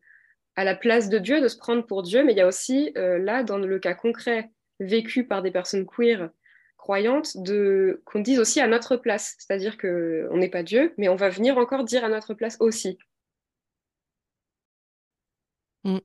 à 0.60 0.64
la 0.64 0.74
place 0.74 1.08
de 1.08 1.18
Dieu, 1.18 1.40
de 1.40 1.48
se 1.48 1.56
prendre 1.56 1.86
pour 1.86 2.02
Dieu, 2.02 2.22
mais 2.22 2.32
il 2.32 2.36
y 2.36 2.42
a 2.42 2.46
aussi, 2.46 2.92
là, 2.94 3.42
dans 3.42 3.56
le 3.56 3.78
cas 3.78 3.94
concret 3.94 4.50
vécu 4.78 5.26
par 5.26 5.40
des 5.40 5.50
personnes 5.50 5.86
queer 5.86 6.30
croyantes, 6.76 7.36
de, 7.38 8.02
qu'on 8.04 8.20
dise 8.20 8.38
aussi 8.38 8.60
à 8.60 8.66
notre 8.66 8.96
place. 8.96 9.36
C'est-à-dire 9.38 9.78
qu'on 9.78 10.36
n'est 10.36 10.50
pas 10.50 10.62
Dieu, 10.62 10.92
mais 10.98 11.08
on 11.08 11.16
va 11.16 11.30
venir 11.30 11.56
encore 11.56 11.84
dire 11.84 12.04
à 12.04 12.10
notre 12.10 12.34
place 12.34 12.58
aussi. 12.60 12.98
Mm. 15.84 15.98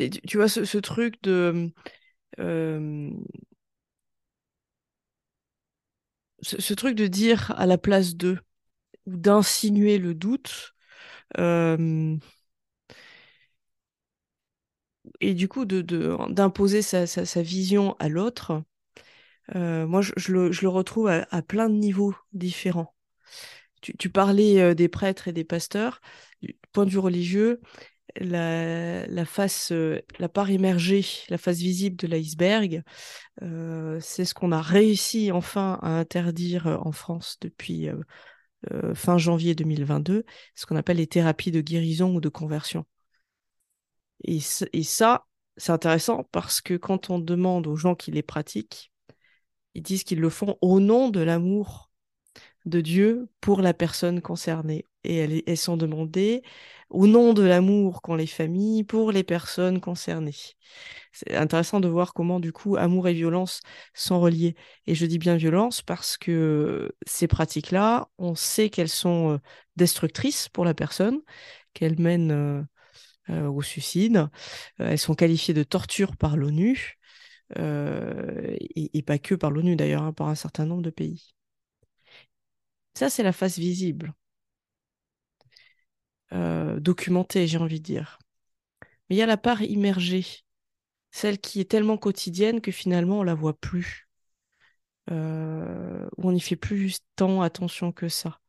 Et 0.00 0.10
tu, 0.10 0.36
vois, 0.36 0.48
ce, 0.48 0.78
truc 0.78 1.22
de 1.22 1.70
ce, 6.40 6.74
truc 6.74 6.96
de 6.96 7.06
dire 7.06 7.52
à 7.56 7.66
la 7.66 7.78
place 7.78 8.16
d'eux, 8.16 8.40
ou 9.06 9.16
d'insinuer 9.16 9.98
le 9.98 10.14
doute, 10.14 10.74
et 15.22 15.34
du 15.34 15.48
coup 15.48 15.64
d'imposer 15.64 16.82
sa, 16.82 17.42
vision 17.42 17.96
à 17.98 18.08
l'autre, 18.08 18.62
moi 19.54 20.00
je, 20.02 20.32
le, 20.32 20.68
retrouve 20.68 21.08
à, 21.08 21.42
plein 21.42 21.68
de 21.68 21.74
niveaux 21.74 22.14
différents. 22.32 22.94
Tu, 23.80 24.10
parlais 24.10 24.74
des 24.74 24.88
prêtres 24.88 25.28
et 25.28 25.32
des 25.32 25.44
pasteurs. 25.44 26.00
Du 26.42 26.56
point 26.72 26.84
de 26.84 26.90
vue 26.90 26.98
religieux, 26.98 27.60
la, 28.16 29.24
face, 29.24 29.72
euh, 29.72 30.00
la 30.18 30.28
part 30.28 30.50
émergée, 30.50 31.04
la 31.28 31.38
face 31.38 31.58
visible 31.58 31.96
de 31.96 32.06
l'iceberg, 32.06 32.82
euh, 33.42 33.98
c'est 34.00 34.24
ce 34.24 34.34
qu'on 34.34 34.52
a 34.52 34.60
réussi 34.60 35.32
enfin 35.32 35.78
à 35.82 35.90
interdire 35.90 36.66
euh, 36.66 36.76
en 36.78 36.92
France 36.92 37.38
depuis 37.40 37.88
fin 38.94 39.18
janvier 39.18 39.56
2022, 39.56 40.24
ce 40.54 40.66
qu'on 40.66 40.76
appelle 40.76 40.98
les 40.98 41.08
thérapies 41.08 41.50
de 41.50 41.60
guérison 41.60 42.14
ou 42.14 42.20
de 42.20 42.28
conversion. 42.28 42.84
Et, 44.24 44.40
ça, 44.40 45.26
c'est 45.56 45.72
intéressant 45.72 46.24
parce 46.32 46.60
que 46.60 46.74
quand 46.74 47.10
on 47.10 47.18
demande 47.18 47.66
aux 47.66 47.76
gens 47.76 47.94
qui 47.94 48.10
les 48.10 48.22
pratiquent, 48.22 48.92
ils 49.74 49.82
disent 49.82 50.04
qu'ils 50.04 50.20
le 50.20 50.30
font 50.30 50.56
au 50.60 50.80
nom 50.80 51.08
de 51.08 51.20
l'amour 51.20 51.90
de 52.66 52.80
Dieu 52.80 53.28
pour 53.40 53.62
la 53.62 53.74
personne 53.74 54.20
concernée. 54.20 54.86
Et 55.04 55.16
elles, 55.16 55.42
elles 55.46 55.56
sont 55.56 55.76
demandées 55.76 56.42
au 56.90 57.06
nom 57.06 57.32
de 57.32 57.42
l'amour 57.42 58.02
qu'ont 58.02 58.14
les 58.14 58.26
familles 58.26 58.84
pour 58.84 59.12
les 59.12 59.24
personnes 59.24 59.80
concernées. 59.80 60.34
C'est 61.12 61.34
intéressant 61.34 61.80
de 61.80 61.88
voir 61.88 62.14
comment, 62.14 62.40
du 62.40 62.52
coup, 62.52 62.76
amour 62.76 63.08
et 63.08 63.14
violence 63.14 63.60
sont 63.94 64.20
reliés. 64.20 64.54
Et 64.86 64.94
je 64.94 65.06
dis 65.06 65.18
bien 65.18 65.36
violence 65.36 65.82
parce 65.82 66.16
que 66.16 66.92
ces 67.06 67.26
pratiques-là, 67.28 68.08
on 68.18 68.34
sait 68.34 68.70
qu'elles 68.70 68.88
sont 68.88 69.34
euh, 69.34 69.38
destructrices 69.76 70.48
pour 70.48 70.64
la 70.64 70.74
personne, 70.74 71.20
qu'elles 71.74 72.00
mènent 72.00 72.30
euh, 72.30 72.62
au 73.48 73.62
suicide. 73.62 74.28
elles 74.78 74.98
sont 74.98 75.14
qualifiées 75.14 75.54
de 75.54 75.62
torture 75.62 76.16
par 76.16 76.36
l'ONU, 76.36 76.98
et, 77.56 79.02
pas 79.06 79.18
que 79.18 79.34
par 79.34 79.50
l'ONU 79.50 79.76
d'ailleurs, 79.76 80.02
hein, 80.02 80.12
par 80.12 80.28
un 80.28 80.34
certain 80.34 80.66
nombre 80.66 80.82
de 80.82 80.90
pays. 80.90 81.34
Ça, 82.94 83.10
c'est 83.10 83.22
la 83.22 83.32
face 83.32 83.58
visible. 83.58 84.14
Euh, 86.32 86.80
documentée, 86.80 87.46
j'ai 87.46 87.58
envie 87.58 87.80
de 87.80 87.84
dire. 87.84 88.18
Mais 89.08 89.16
il 89.16 89.18
y 89.18 89.22
a 89.22 89.26
la 89.26 89.36
part 89.36 89.62
immergée, 89.62 90.26
celle 91.12 91.38
qui 91.40 91.60
est 91.60 91.70
tellement 91.70 91.98
quotidienne 91.98 92.60
que 92.60 92.72
finalement 92.72 93.20
on 93.20 93.22
la 93.24 93.34
voit 93.34 93.58
plus, 93.58 94.08
euh, 95.10 96.08
où 96.18 96.28
on 96.28 96.32
n'y 96.32 96.40
fait 96.40 96.56
plus 96.56 97.00
tant 97.16 97.42
attention 97.42 97.92
que 97.92 98.08
ça. 98.08 98.41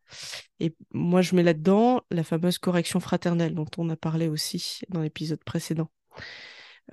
Et 0.60 0.76
moi, 0.92 1.22
je 1.22 1.36
mets 1.36 1.44
là-dedans 1.44 2.02
la 2.12 2.24
fameuse 2.24 2.58
correction 2.58 3.00
fraternelle 3.00 3.54
dont 3.54 3.68
on 3.78 3.90
a 3.90 3.96
parlé 3.96 4.28
aussi 4.28 4.82
dans 4.90 5.02
l'épisode 5.02 5.44
précédent. 5.44 5.90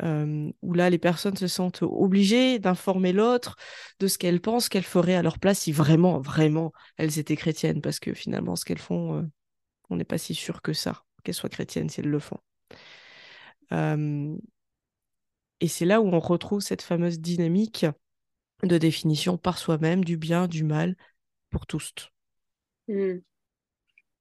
Euh, 0.03 0.51
où 0.63 0.73
là, 0.73 0.89
les 0.89 0.99
personnes 0.99 1.37
se 1.37 1.49
sentent 1.49 1.83
obligées 1.83 2.61
d'informer 2.61 3.13
l'autre 3.13 3.57
de 3.99 4.07
ce 4.07 4.19
qu'elles 4.19 4.41
pensent 4.41 4.69
qu'elles 4.69 4.85
feraient 4.85 5.17
à 5.17 5.23
leur 5.23 5.41
place 5.41 5.61
si 5.61 5.73
vraiment, 5.73 6.21
vraiment, 6.21 6.73
elles 6.97 7.19
étaient 7.19 7.37
chrétiennes, 7.37 7.81
parce 7.81 7.99
que 7.99 8.15
finalement, 8.15 8.55
ce 8.55 8.65
qu'elles 8.65 8.79
font, 8.79 9.29
on 9.91 9.97
n'est 9.97 10.05
pas 10.05 10.19
si 10.19 10.35
sûr 10.35 10.63
que 10.63 10.73
ça, 10.73 11.03
qu'elles 11.25 11.35
soient 11.35 11.49
chrétiennes 11.49 11.89
si 11.89 12.01
elles 12.01 12.09
le 12.09 12.21
font. 12.21 12.39
et 15.61 15.69
c'est 15.69 15.85
là 15.85 16.01
où 16.01 16.07
on 16.07 16.21
retrouve 16.21 16.61
cette 16.61 16.83
fameuse 16.83 17.19
dynamique 17.21 17.87
de 18.63 18.79
définition 18.79 19.39
par 19.39 19.59
soi-même 19.59 20.05
du 20.05 20.17
bien, 20.17 20.47
du 20.47 20.65
mal, 20.65 20.97
pour 21.51 21.67
tous. 21.67 21.93
Mmh. 22.91 23.21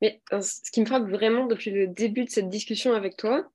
Mais 0.01 0.21
ce 0.29 0.71
qui 0.71 0.79
me 0.79 0.85
frappe 0.85 1.09
vraiment 1.09 1.45
depuis 1.45 1.71
le 1.71 1.87
début 1.87 2.23
de 2.23 2.29
cette 2.29 2.49
discussion 2.49 2.93
avec 2.93 3.17
toi, 3.17 3.51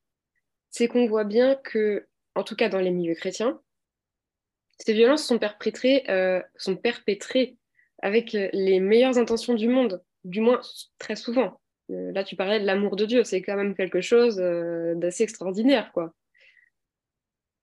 c'est 0.70 0.88
qu'on 0.88 1.06
voit 1.06 1.24
bien 1.24 1.54
que, 1.54 2.06
en 2.34 2.42
tout 2.42 2.56
cas 2.56 2.68
dans 2.68 2.80
les 2.80 2.90
milieux 2.90 3.14
chrétiens, 3.14 3.60
ces 4.78 4.92
violences 4.92 5.24
sont 5.24 5.38
perpétrées, 5.38 6.04
euh, 6.08 6.42
avec 8.02 8.34
euh, 8.34 8.50
les 8.52 8.80
meilleures 8.80 9.18
intentions 9.18 9.54
du 9.54 9.68
monde, 9.68 10.02
du 10.24 10.40
moins 10.40 10.60
très 10.98 11.16
souvent. 11.16 11.60
Euh, 11.90 12.12
là, 12.12 12.24
tu 12.24 12.36
parlais 12.36 12.60
de 12.60 12.66
l'amour 12.66 12.96
de 12.96 13.04
Dieu, 13.06 13.24
c'est 13.24 13.42
quand 13.42 13.56
même 13.56 13.74
quelque 13.74 14.00
chose 14.00 14.40
euh, 14.40 14.94
d'assez 14.96 15.22
extraordinaire, 15.22 15.92
quoi. 15.92 16.12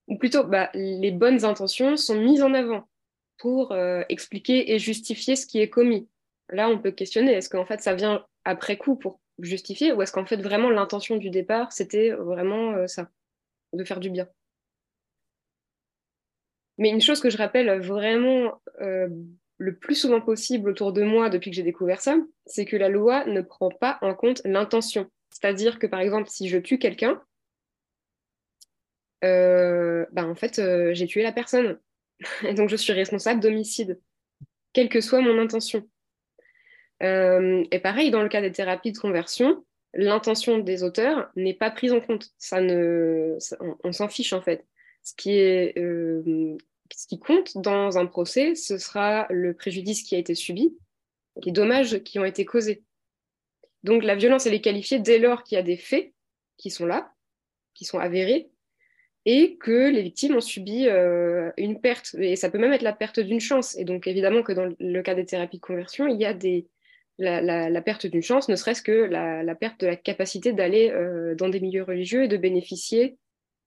Ou 0.07 0.17
plutôt, 0.17 0.43
bah, 0.43 0.69
les 0.73 1.11
bonnes 1.11 1.45
intentions 1.45 1.95
sont 1.97 2.15
mises 2.15 2.43
en 2.43 2.53
avant 2.53 2.87
pour 3.37 3.71
euh, 3.71 4.03
expliquer 4.09 4.71
et 4.73 4.79
justifier 4.79 5.35
ce 5.35 5.47
qui 5.47 5.59
est 5.59 5.69
commis. 5.69 6.07
Là, 6.51 6.69
on 6.69 6.77
peut 6.77 6.91
questionner, 6.91 7.33
est-ce 7.33 7.49
qu'en 7.49 7.65
fait 7.65 7.81
ça 7.81 7.93
vient 7.93 8.25
après 8.45 8.77
coup 8.77 8.95
pour 8.95 9.19
justifier, 9.39 9.93
ou 9.93 10.01
est-ce 10.01 10.11
qu'en 10.11 10.25
fait 10.25 10.41
vraiment 10.41 10.69
l'intention 10.69 11.17
du 11.17 11.29
départ, 11.29 11.71
c'était 11.71 12.11
vraiment 12.11 12.87
ça, 12.87 13.09
de 13.73 13.83
faire 13.83 13.99
du 13.99 14.09
bien? 14.09 14.27
Mais 16.77 16.89
une 16.89 17.01
chose 17.01 17.21
que 17.21 17.29
je 17.29 17.37
rappelle 17.37 17.79
vraiment 17.81 18.59
le 19.61 19.75
plus 19.75 19.93
souvent 19.93 20.21
possible 20.21 20.71
autour 20.71 20.91
de 20.91 21.03
moi 21.03 21.29
depuis 21.29 21.51
que 21.51 21.55
j'ai 21.55 21.61
découvert 21.63 22.01
ça, 22.01 22.17
c'est 22.47 22.65
que 22.65 22.75
la 22.75 22.89
loi 22.89 23.25
ne 23.25 23.41
prend 23.41 23.69
pas 23.69 23.99
en 24.01 24.15
compte 24.15 24.41
l'intention. 24.43 25.07
C'est-à-dire 25.29 25.77
que 25.77 25.85
par 25.85 25.99
exemple, 25.99 26.29
si 26.29 26.49
je 26.49 26.57
tue 26.57 26.79
quelqu'un, 26.79 27.21
euh, 29.23 30.05
ben, 30.11 30.27
en 30.27 30.33
fait, 30.33 30.57
euh, 30.57 30.95
j'ai 30.95 31.05
tué 31.05 31.21
la 31.21 31.31
personne. 31.31 31.79
Et 32.43 32.55
donc 32.55 32.69
je 32.69 32.75
suis 32.75 32.91
responsable 32.91 33.39
d'homicide, 33.39 33.99
quelle 34.73 34.89
que 34.89 34.99
soit 34.99 35.21
mon 35.21 35.37
intention. 35.39 35.87
Euh, 37.01 37.63
et 37.71 37.79
pareil, 37.79 38.11
dans 38.11 38.21
le 38.21 38.29
cas 38.29 38.41
des 38.41 38.51
thérapies 38.51 38.91
de 38.91 38.97
conversion, 38.97 39.65
l'intention 39.93 40.59
des 40.59 40.83
auteurs 40.83 41.31
n'est 41.35 41.53
pas 41.53 41.71
prise 41.71 41.93
en 41.93 42.01
compte. 42.01 42.29
Ça 42.37 42.61
ne, 42.61 43.37
on, 43.83 43.91
s'en 43.91 44.07
fiche 44.07 44.33
en 44.33 44.41
fait. 44.41 44.65
Ce 45.03 45.13
qui 45.15 45.31
est 45.31 45.73
ce 46.93 47.07
qui 47.07 47.19
compte 47.19 47.57
dans 47.57 47.97
un 47.97 48.05
procès, 48.05 48.55
ce 48.55 48.77
sera 48.77 49.27
le 49.29 49.53
préjudice 49.53 50.03
qui 50.03 50.15
a 50.15 50.17
été 50.17 50.35
subi, 50.35 50.77
les 51.43 51.51
dommages 51.51 51.99
qui 52.03 52.19
ont 52.19 52.25
été 52.25 52.45
causés. 52.45 52.83
Donc 53.83 54.03
la 54.03 54.15
violence, 54.15 54.45
elle 54.45 54.53
est 54.53 54.61
qualifiée 54.61 54.99
dès 54.99 55.19
lors 55.19 55.43
qu'il 55.43 55.55
y 55.55 55.59
a 55.59 55.63
des 55.63 55.77
faits 55.77 56.13
qui 56.57 56.69
sont 56.69 56.85
là, 56.85 57.13
qui 57.73 57.85
sont 57.85 57.99
avérés, 57.99 58.51
et 59.25 59.57
que 59.57 59.89
les 59.89 60.01
victimes 60.01 60.35
ont 60.35 60.41
subi 60.41 60.87
euh, 60.87 61.51
une 61.57 61.79
perte. 61.79 62.15
Et 62.19 62.35
ça 62.35 62.49
peut 62.49 62.57
même 62.57 62.73
être 62.73 62.81
la 62.81 62.93
perte 62.93 63.19
d'une 63.19 63.39
chance. 63.39 63.77
Et 63.77 63.85
donc 63.85 64.07
évidemment 64.07 64.43
que 64.43 64.51
dans 64.51 64.73
le 64.77 65.01
cas 65.01 65.15
des 65.15 65.25
thérapies 65.25 65.57
de 65.57 65.61
conversion, 65.61 66.07
il 66.07 66.19
y 66.19 66.25
a 66.25 66.33
des, 66.33 66.67
la, 67.21 67.81
perte 67.81 68.07
d'une 68.07 68.21
chance, 68.21 68.49
ne 68.49 68.55
serait-ce 68.55 68.81
que 68.81 68.91
la, 68.91 69.55
perte 69.55 69.81
de 69.81 69.87
la 69.87 69.95
capacité 69.95 70.53
d'aller 70.53 70.89
euh, 70.89 71.35
dans 71.35 71.49
des 71.49 71.59
milieux 71.59 71.83
religieux 71.83 72.23
et 72.23 72.27
de 72.27 72.37
bénéficier 72.37 73.17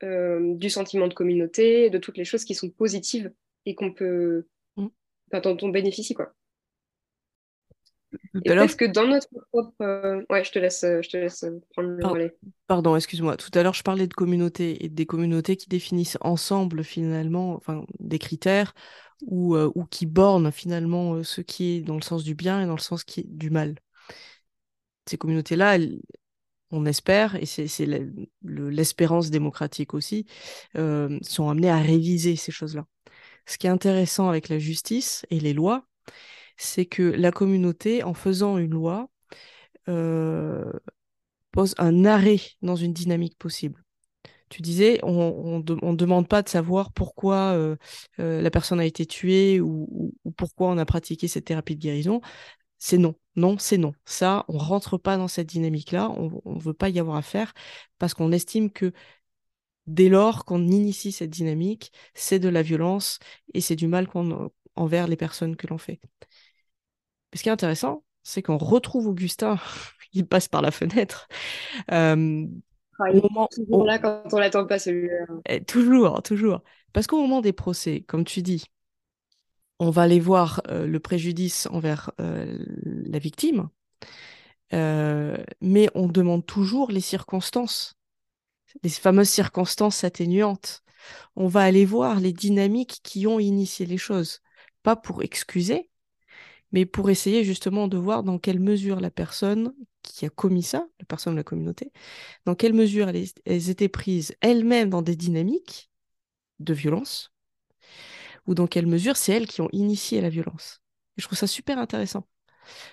euh, 0.02 0.54
du 0.54 0.70
sentiment 0.70 1.08
de 1.08 1.14
communauté, 1.14 1.90
de 1.90 1.98
toutes 1.98 2.18
les 2.18 2.24
choses 2.24 2.44
qui 2.44 2.54
sont 2.54 2.70
positives 2.70 3.32
et 3.66 3.74
qu'on 3.74 3.92
peut, 3.92 4.46
mm. 4.76 4.88
dont 5.42 5.56
on 5.62 5.68
bénéficie 5.68 6.14
quoi. 6.14 6.32
Est-ce 8.44 8.76
que 8.76 8.84
dans 8.84 9.08
notre 9.08 9.28
propre, 9.50 9.72
euh, 9.80 10.22
ouais, 10.30 10.44
je 10.44 10.52
te 10.52 10.58
laisse, 10.60 10.82
je 10.82 11.08
te 11.08 11.16
laisse 11.16 11.44
prendre 11.72 11.88
le 11.88 12.06
relais. 12.06 12.36
Pardon, 12.68 12.94
excuse-moi. 12.94 13.36
Tout 13.36 13.50
à 13.54 13.62
l'heure, 13.64 13.74
je 13.74 13.82
parlais 13.82 14.06
de 14.06 14.14
communauté 14.14 14.84
et 14.84 14.88
des 14.88 15.04
communautés 15.04 15.56
qui 15.56 15.68
définissent 15.68 16.18
ensemble 16.20 16.84
finalement, 16.84 17.54
enfin, 17.54 17.84
des 17.98 18.20
critères 18.20 18.72
ou, 19.22 19.56
euh, 19.56 19.70
ou 19.74 19.84
qui 19.84 20.06
bornent 20.06 20.52
finalement 20.52 21.22
ce 21.22 21.40
qui 21.40 21.76
est 21.76 21.80
dans 21.82 21.96
le 21.96 22.02
sens 22.02 22.24
du 22.24 22.34
bien 22.34 22.62
et 22.62 22.66
dans 22.66 22.74
le 22.74 22.80
sens 22.80 23.04
qui 23.04 23.20
est 23.20 23.28
du 23.28 23.50
mal. 23.50 23.76
Ces 25.06 25.18
communautés-là, 25.18 25.78
on 26.70 26.86
espère, 26.86 27.36
et 27.36 27.46
c'est 27.46 27.86
l'espérance 28.42 29.30
démocratique 29.30 29.94
aussi, 29.94 30.26
euh, 30.76 31.18
sont 31.22 31.48
amenés 31.48 31.70
à 31.70 31.78
réviser 31.78 32.36
ces 32.36 32.52
choses-là. 32.52 32.86
Ce 33.46 33.58
qui 33.58 33.66
est 33.66 33.70
intéressant 33.70 34.28
avec 34.28 34.48
la 34.48 34.58
justice 34.58 35.26
et 35.30 35.40
les 35.40 35.52
lois, 35.52 35.86
c'est 36.56 36.86
que 36.86 37.02
la 37.02 37.32
communauté, 37.32 38.02
en 38.02 38.14
faisant 38.14 38.58
une 38.58 38.72
loi, 38.72 39.10
euh, 39.88 40.72
pose 41.52 41.74
un 41.78 42.04
arrêt 42.06 42.40
dans 42.62 42.76
une 42.76 42.92
dynamique 42.92 43.38
possible. 43.38 43.83
Tu 44.54 44.62
disais, 44.62 45.00
on 45.02 45.58
ne 45.58 45.96
demande 45.96 46.28
pas 46.28 46.40
de 46.40 46.48
savoir 46.48 46.92
pourquoi 46.92 47.56
euh, 47.56 47.76
la 48.18 48.50
personne 48.52 48.78
a 48.78 48.84
été 48.84 49.04
tuée 49.04 49.60
ou, 49.60 50.14
ou, 50.24 50.30
pourquoi 50.30 50.68
on 50.68 50.78
a 50.78 50.84
pratiqué 50.84 51.26
cette 51.26 51.46
thérapie 51.46 51.74
de 51.74 51.80
guérison 51.80 52.20
c'est 52.78 52.98
non. 52.98 53.16
Non, 53.34 53.58
c'est 53.58 53.78
non. 53.78 53.94
Ça, 54.04 54.44
on 54.46 54.58
rentre 54.58 54.96
pas 54.96 55.16
dans 55.16 55.26
cette 55.26 55.48
dynamique-là. 55.48 56.08
On 56.10 56.54
ne 56.54 56.60
veut 56.60 56.72
pas 56.72 56.88
y 56.88 57.00
avoir 57.00 57.16
affaire 57.16 57.52
parce 57.98 58.14
qu'on 58.14 58.30
estime 58.30 58.70
que 58.70 58.92
dès 59.88 60.08
lors 60.08 60.44
qu'on 60.44 60.64
initie 60.68 61.10
cette 61.10 61.30
dynamique, 61.30 61.90
c'est 62.14 62.38
de 62.38 62.48
la 62.48 62.62
violence 62.62 63.18
et 63.54 63.60
c'est 63.60 63.74
du 63.74 63.88
mal 63.88 64.06
envers 64.76 65.08
les 65.08 65.16
personnes 65.16 65.56
que 65.56 65.66
l'on 65.66 65.78
fait. 65.78 66.00
ce 67.34 67.42
qui 67.42 67.48
est 67.48 67.52
intéressant, 67.52 68.04
c'est 68.22 68.42
qu'on 68.42 68.58
retrouve 68.58 69.08
Augustin, 69.08 69.58
il 70.12 70.26
passe 70.28 70.46
par 70.46 70.62
la 70.62 70.70
fenêtre. 70.70 71.26
Euh, 71.90 72.46
ah, 72.98 73.10
il 73.10 73.18
est 73.18 73.54
toujours 73.54 73.84
là 73.84 73.98
quand 73.98 74.22
on 74.32 74.38
l'attend 74.38 74.66
pas 74.66 74.78
celui-là. 74.78 75.26
Eh, 75.46 75.64
toujours, 75.64 76.22
toujours. 76.22 76.62
Parce 76.92 77.06
qu'au 77.06 77.20
moment 77.20 77.40
des 77.40 77.52
procès, 77.52 78.02
comme 78.06 78.24
tu 78.24 78.42
dis, 78.42 78.64
on 79.78 79.90
va 79.90 80.02
aller 80.02 80.20
voir 80.20 80.62
euh, 80.68 80.86
le 80.86 81.00
préjudice 81.00 81.66
envers 81.70 82.12
euh, 82.20 82.58
la 82.84 83.18
victime, 83.18 83.68
euh, 84.72 85.36
mais 85.60 85.88
on 85.94 86.06
demande 86.06 86.46
toujours 86.46 86.90
les 86.90 87.00
circonstances, 87.00 87.96
les 88.82 88.90
fameuses 88.90 89.28
circonstances 89.28 90.04
atténuantes. 90.04 90.82
On 91.36 91.48
va 91.48 91.62
aller 91.62 91.84
voir 91.84 92.20
les 92.20 92.32
dynamiques 92.32 93.00
qui 93.02 93.26
ont 93.26 93.38
initié 93.38 93.86
les 93.86 93.98
choses, 93.98 94.40
pas 94.82 94.96
pour 94.96 95.22
excuser, 95.22 95.90
mais 96.74 96.86
pour 96.86 97.08
essayer 97.08 97.44
justement 97.44 97.86
de 97.86 97.96
voir 97.96 98.24
dans 98.24 98.40
quelle 98.40 98.58
mesure 98.58 98.98
la 98.98 99.12
personne 99.12 99.72
qui 100.02 100.26
a 100.26 100.28
commis 100.28 100.64
ça, 100.64 100.88
la 100.98 101.06
personne 101.06 101.34
de 101.34 101.38
la 101.38 101.44
communauté, 101.44 101.92
dans 102.46 102.56
quelle 102.56 102.72
mesure 102.74 103.08
elles, 103.08 103.70
étaient 103.70 103.88
prises 103.88 104.34
elles-mêmes 104.40 104.90
dans 104.90 105.00
des 105.00 105.14
dynamiques 105.14 105.88
de 106.58 106.74
violence, 106.74 107.32
ou 108.48 108.56
dans 108.56 108.66
quelle 108.66 108.88
mesure 108.88 109.16
c'est 109.16 109.34
elles 109.34 109.46
qui 109.46 109.60
ont 109.60 109.68
initié 109.70 110.20
la 110.20 110.30
violence. 110.30 110.82
Je 111.16 111.24
trouve 111.24 111.38
ça 111.38 111.46
super 111.46 111.78
intéressant. 111.78 112.26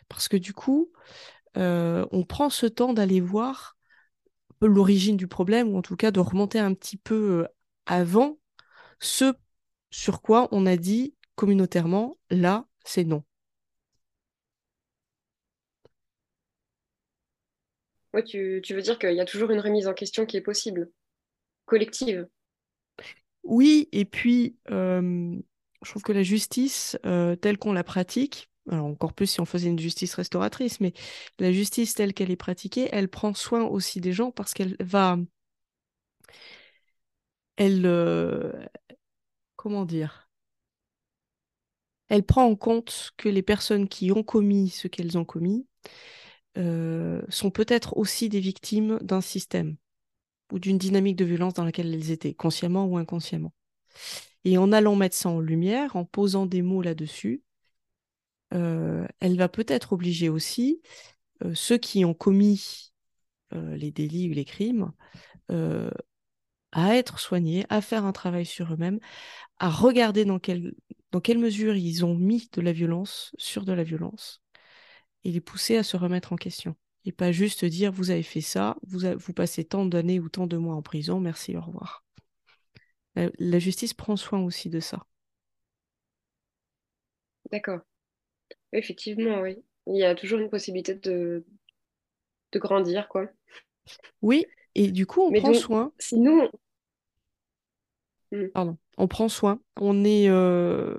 Parce 0.09 0.27
que 0.27 0.37
du 0.37 0.53
coup, 0.53 0.91
euh, 1.57 2.05
on 2.11 2.23
prend 2.23 2.51
ce 2.51 2.67
temps 2.67 2.93
d'aller 2.93 3.19
voir 3.19 3.77
l'origine 4.61 5.17
du 5.17 5.25
problème, 5.25 5.69
ou 5.69 5.77
en 5.79 5.81
tout 5.81 5.95
cas 5.95 6.11
de 6.11 6.19
remonter 6.19 6.59
un 6.59 6.75
petit 6.75 6.97
peu 6.97 7.41
euh, 7.41 7.47
avant 7.87 8.37
ce 8.99 9.33
sur 9.89 10.21
quoi 10.21 10.49
on 10.51 10.67
a 10.67 10.77
dit 10.77 11.15
communautairement, 11.35 12.19
là, 12.29 12.67
c'est 12.85 13.05
non. 13.05 13.23
Oui, 18.13 18.23
tu, 18.23 18.61
tu 18.63 18.73
veux 18.73 18.81
dire 18.81 18.97
qu'il 18.99 19.13
y 19.15 19.19
a 19.21 19.25
toujours 19.25 19.51
une 19.51 19.59
remise 19.59 19.87
en 19.87 19.93
question 19.93 20.25
qui 20.25 20.37
est 20.37 20.41
possible, 20.41 20.91
collective. 21.65 22.27
Oui, 23.43 23.89
et 23.91 24.05
puis 24.05 24.55
je 24.69 25.89
trouve 25.89 26.03
que 26.03 26.11
la 26.13 26.23
justice 26.23 26.97
telle 27.41 27.57
qu'on 27.57 27.73
la 27.73 27.83
pratique, 27.83 28.49
encore 28.69 29.13
plus 29.13 29.27
si 29.27 29.41
on 29.41 29.45
faisait 29.45 29.69
une 29.69 29.79
justice 29.79 30.13
restauratrice, 30.15 30.79
mais 30.79 30.93
la 31.39 31.51
justice 31.51 31.93
telle 31.95 32.13
qu'elle 32.13 32.31
est 32.31 32.35
pratiquée, 32.35 32.89
elle 32.91 33.09
prend 33.09 33.33
soin 33.33 33.63
aussi 33.63 33.99
des 34.01 34.13
gens 34.13 34.31
parce 34.31 34.53
qu'elle 34.53 34.75
va, 34.79 35.17
elle, 37.57 37.85
comment 39.55 39.85
dire, 39.85 40.29
elle 42.09 42.23
prend 42.23 42.45
en 42.45 42.55
compte 42.55 43.11
que 43.17 43.27
les 43.29 43.41
personnes 43.41 43.87
qui 43.87 44.11
ont 44.11 44.21
commis 44.23 44.69
ce 44.69 44.87
qu'elles 44.87 45.17
ont 45.17 45.25
commis 45.25 45.65
sont 46.55 47.51
peut-être 47.51 47.97
aussi 47.97 48.29
des 48.29 48.39
victimes 48.39 48.99
d'un 49.01 49.21
système 49.21 49.77
ou 50.51 50.59
d'une 50.59 50.77
dynamique 50.77 51.15
de 51.15 51.25
violence 51.25 51.53
dans 51.53 51.63
laquelle 51.63 51.93
elles 51.93 52.11
étaient, 52.11 52.33
consciemment 52.33 52.85
ou 52.85 52.97
inconsciemment. 52.97 53.53
Et 54.43 54.57
en 54.57 54.71
allant 54.71 54.95
mettre 54.95 55.15
ça 55.15 55.29
en 55.29 55.39
lumière, 55.39 55.95
en 55.95 56.05
posant 56.05 56.45
des 56.45 56.61
mots 56.61 56.81
là-dessus, 56.81 57.43
euh, 58.53 59.07
elle 59.19 59.37
va 59.37 59.47
peut-être 59.49 59.93
obliger 59.93 60.29
aussi 60.29 60.81
euh, 61.43 61.53
ceux 61.55 61.77
qui 61.77 62.03
ont 62.05 62.13
commis 62.13 62.91
euh, 63.53 63.75
les 63.77 63.91
délits 63.91 64.29
ou 64.29 64.33
les 64.33 64.45
crimes 64.45 64.91
à 66.71 66.95
être 66.95 67.19
soignés, 67.19 67.65
à 67.67 67.81
faire 67.81 68.05
un 68.05 68.13
travail 68.13 68.45
sur 68.45 68.73
eux-mêmes, 68.73 69.01
à 69.59 69.69
regarder 69.69 70.23
dans 70.23 70.39
quelle, 70.39 70.73
dans 71.11 71.19
quelle 71.19 71.39
mesure 71.39 71.75
ils 71.75 72.05
ont 72.05 72.15
mis 72.15 72.49
de 72.53 72.61
la 72.61 72.71
violence 72.71 73.33
sur 73.37 73.65
de 73.65 73.73
la 73.73 73.83
violence 73.83 74.41
et 75.23 75.31
les 75.31 75.41
pousser 75.41 75.77
à 75.77 75.83
se 75.83 75.97
remettre 75.97 76.33
en 76.33 76.35
question 76.35 76.75
et 77.05 77.11
pas 77.11 77.31
juste 77.31 77.65
dire 77.65 77.91
vous 77.91 78.11
avez 78.11 78.23
fait 78.23 78.41
ça, 78.41 78.77
vous, 78.83 78.99
vous 79.17 79.33
passez 79.33 79.65
tant 79.65 79.85
d'années 79.85 80.19
ou 80.19 80.29
tant 80.29 80.47
de 80.47 80.57
mois 80.57 80.75
en 80.75 80.81
prison, 80.81 81.19
merci, 81.19 81.55
au 81.55 81.61
revoir. 81.61 82.03
La, 83.15 83.59
justice 83.59 83.93
prend 83.93 84.15
soin 84.15 84.41
aussi 84.41 84.69
de 84.69 84.79
ça. 84.79 85.05
D'accord. 87.51 87.79
Effectivement, 88.71 89.41
oui. 89.41 89.57
Il 89.87 89.97
y 89.97 90.03
a 90.03 90.15
toujours 90.15 90.39
une 90.39 90.49
possibilité 90.49 90.95
de, 90.95 91.43
de 92.53 92.59
grandir, 92.59 93.09
quoi. 93.09 93.27
Oui, 94.21 94.45
et 94.75 94.91
du 94.91 95.05
coup, 95.05 95.21
on 95.21 95.31
prend 95.33 95.53
soin. 95.53 95.91
Sinon. 95.97 96.49
Hmm. 98.31 98.47
Pardon. 98.53 98.77
On 98.97 99.07
prend 99.07 99.27
soin. 99.27 99.59
On 99.75 100.05
est. 100.05 100.29
Euh, 100.29 100.97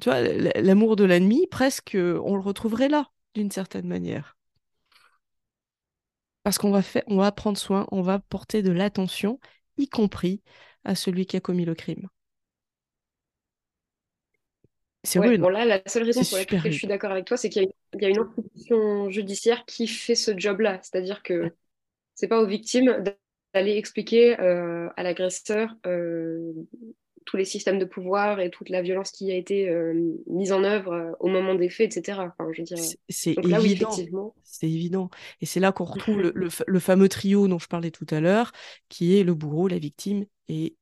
tu 0.00 0.08
vois, 0.08 0.22
l'amour 0.22 0.96
de 0.96 1.04
l'ennemi, 1.04 1.46
presque, 1.48 1.94
on 1.94 2.36
le 2.36 2.40
retrouverait 2.40 2.88
là, 2.88 3.10
d'une 3.34 3.50
certaine 3.50 3.86
manière. 3.86 4.36
Parce 6.42 6.58
qu'on 6.58 6.70
va, 6.70 6.82
faire, 6.82 7.02
on 7.06 7.16
va 7.16 7.32
prendre 7.32 7.58
soin, 7.58 7.86
on 7.92 8.02
va 8.02 8.18
porter 8.18 8.62
de 8.62 8.72
l'attention, 8.72 9.38
y 9.76 9.88
compris 9.88 10.42
à 10.84 10.94
celui 10.94 11.26
qui 11.26 11.36
a 11.36 11.40
commis 11.40 11.64
le 11.64 11.74
crime. 11.74 12.08
C'est 15.02 15.18
ouais, 15.18 15.38
Bon, 15.38 15.48
là, 15.48 15.64
la 15.64 15.80
seule 15.86 16.02
raison 16.02 16.22
pour 16.22 16.36
laquelle 16.36 16.60
je 16.64 16.76
suis 16.76 16.86
d'accord 16.86 17.10
avec 17.10 17.24
toi, 17.24 17.36
c'est 17.36 17.48
qu'il 17.48 17.62
y, 17.62 18.04
a 18.04 18.08
une 18.08 18.18
institution 18.18 19.10
judiciaire 19.10 19.64
qui 19.64 19.86
fait 19.86 20.14
ce 20.14 20.36
job-là. 20.36 20.78
C'est-à-dire 20.82 21.22
que 21.22 21.54
c'est 22.14 22.28
pas 22.28 22.40
aux 22.40 22.46
victimes 22.46 23.02
d'aller 23.54 23.76
expliquer 23.76 24.38
euh, 24.40 24.88
à 24.96 25.02
l'agresseur 25.02 25.74
euh, 25.86 26.52
tous 27.26 27.36
les 27.36 27.44
systèmes 27.44 27.78
de 27.78 27.84
pouvoir 27.84 28.40
et 28.40 28.50
toute 28.50 28.68
la 28.68 28.82
violence 28.82 29.10
qui 29.12 29.30
a 29.30 29.36
été 29.36 29.68
euh, 29.68 30.16
mise 30.26 30.52
en 30.52 30.64
œuvre 30.64 30.92
euh, 30.92 31.12
au 31.20 31.28
moment 31.28 31.54
des 31.54 31.68
faits, 31.68 31.96
etc. 31.96 32.20
Enfin, 32.20 32.50
je 32.52 32.62
c'est 33.08 33.36
évident. 33.38 33.90
C'est 34.42 34.68
évident. 34.68 35.10
Et 35.40 35.46
c'est 35.46 35.60
là 35.60 35.72
qu'on 35.72 35.84
retrouve 35.84 36.20
le, 36.34 36.80
fameux 36.80 37.08
trio 37.08 37.46
dont 37.46 37.58
je 37.58 37.68
parlais 37.68 37.90
tout 37.90 38.06
à 38.10 38.20
l'heure, 38.20 38.52
qui 38.88 39.18
est 39.18 39.22
le 39.22 39.34
bourreau, 39.34 39.68
la 39.68 39.78
victime 39.78 40.24
et 40.48 40.76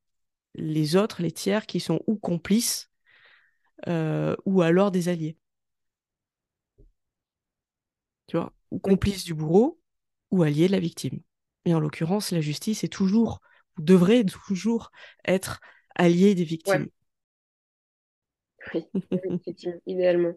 les 0.55 0.96
autres, 0.96 1.22
les 1.22 1.33
tiers, 1.33 1.66
qui 1.66 1.81
sont 1.81 2.01
ou 2.07 2.16
complices 2.16 2.90
euh, 3.87 4.35
ou 4.44 4.62
alors 4.62 4.90
des 4.90 5.09
alliés. 5.09 5.37
Tu 8.27 8.37
vois, 8.37 8.53
ou 8.70 8.79
complices 8.79 9.24
du 9.24 9.35
bourreau 9.35 9.81
ou 10.31 10.42
alliés 10.42 10.66
de 10.66 10.72
la 10.72 10.81
victime. 10.81 11.20
Et 11.64 11.74
en 11.74 11.81
l'occurrence, 11.81 12.31
la 12.31 12.40
justice 12.40 12.85
est 12.85 12.88
toujours, 12.88 13.40
ou 13.77 13.83
devrait 13.83 14.24
toujours 14.24 14.90
être 15.27 15.61
alliés 15.98 16.34
des 16.34 16.44
victimes. 16.44 16.88
Oui, 18.74 18.84
effectivement, 19.11 19.80
idéalement. 19.87 20.34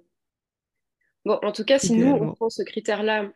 Bon, 1.25 1.39
en 1.43 1.51
tout 1.51 1.63
cas, 1.63 1.77
si 1.77 1.93
nous, 1.93 2.07
on 2.07 2.33
prend 2.33 2.49
ce 2.49 2.63
critère-là 2.63 3.31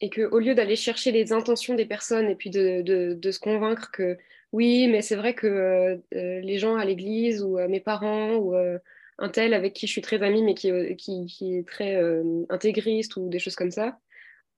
et 0.00 0.10
qu'au 0.10 0.38
lieu 0.38 0.54
d'aller 0.54 0.76
chercher 0.76 1.12
les 1.12 1.32
intentions 1.32 1.74
des 1.74 1.86
personnes 1.86 2.28
et 2.28 2.34
puis 2.34 2.50
de, 2.50 2.82
de, 2.82 3.30
se 3.30 3.38
convaincre 3.38 3.90
que 3.92 4.18
oui, 4.52 4.88
mais 4.88 5.02
c'est 5.02 5.16
vrai 5.16 5.34
que 5.34 5.46
euh, 5.46 5.96
euh, 6.14 6.40
les 6.40 6.58
gens 6.58 6.76
à 6.76 6.84
l'église 6.84 7.42
ou 7.42 7.58
mes 7.68 7.80
parents 7.80 8.34
ou 8.36 8.54
euh, 8.54 8.78
un 9.18 9.28
tel 9.28 9.54
avec 9.54 9.72
qui 9.72 9.86
je 9.86 9.92
suis 9.92 10.02
très 10.02 10.22
amie 10.22 10.42
mais 10.42 10.54
qui, 10.54 10.70
qui, 10.96 11.26
qui 11.26 11.56
est 11.56 11.66
très 11.66 11.96
intégriste 12.50 13.16
ou 13.16 13.28
des 13.28 13.38
choses 13.38 13.56
comme 13.56 13.70
ça, 13.70 13.98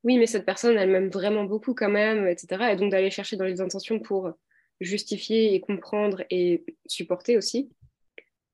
oui, 0.04 0.18
mais 0.18 0.26
cette 0.26 0.46
personne, 0.46 0.76
elle 0.78 0.90
m'aime 0.90 1.08
vraiment 1.08 1.44
beaucoup 1.44 1.74
quand 1.74 1.90
même, 1.90 2.26
etc. 2.28 2.72
Et 2.72 2.76
donc 2.76 2.92
d'aller 2.92 3.10
chercher 3.10 3.36
dans 3.36 3.44
les 3.44 3.60
intentions 3.60 3.98
pour 3.98 4.32
justifier 4.80 5.54
et 5.54 5.60
comprendre 5.60 6.22
et 6.30 6.64
supporter 6.86 7.36
aussi. 7.36 7.70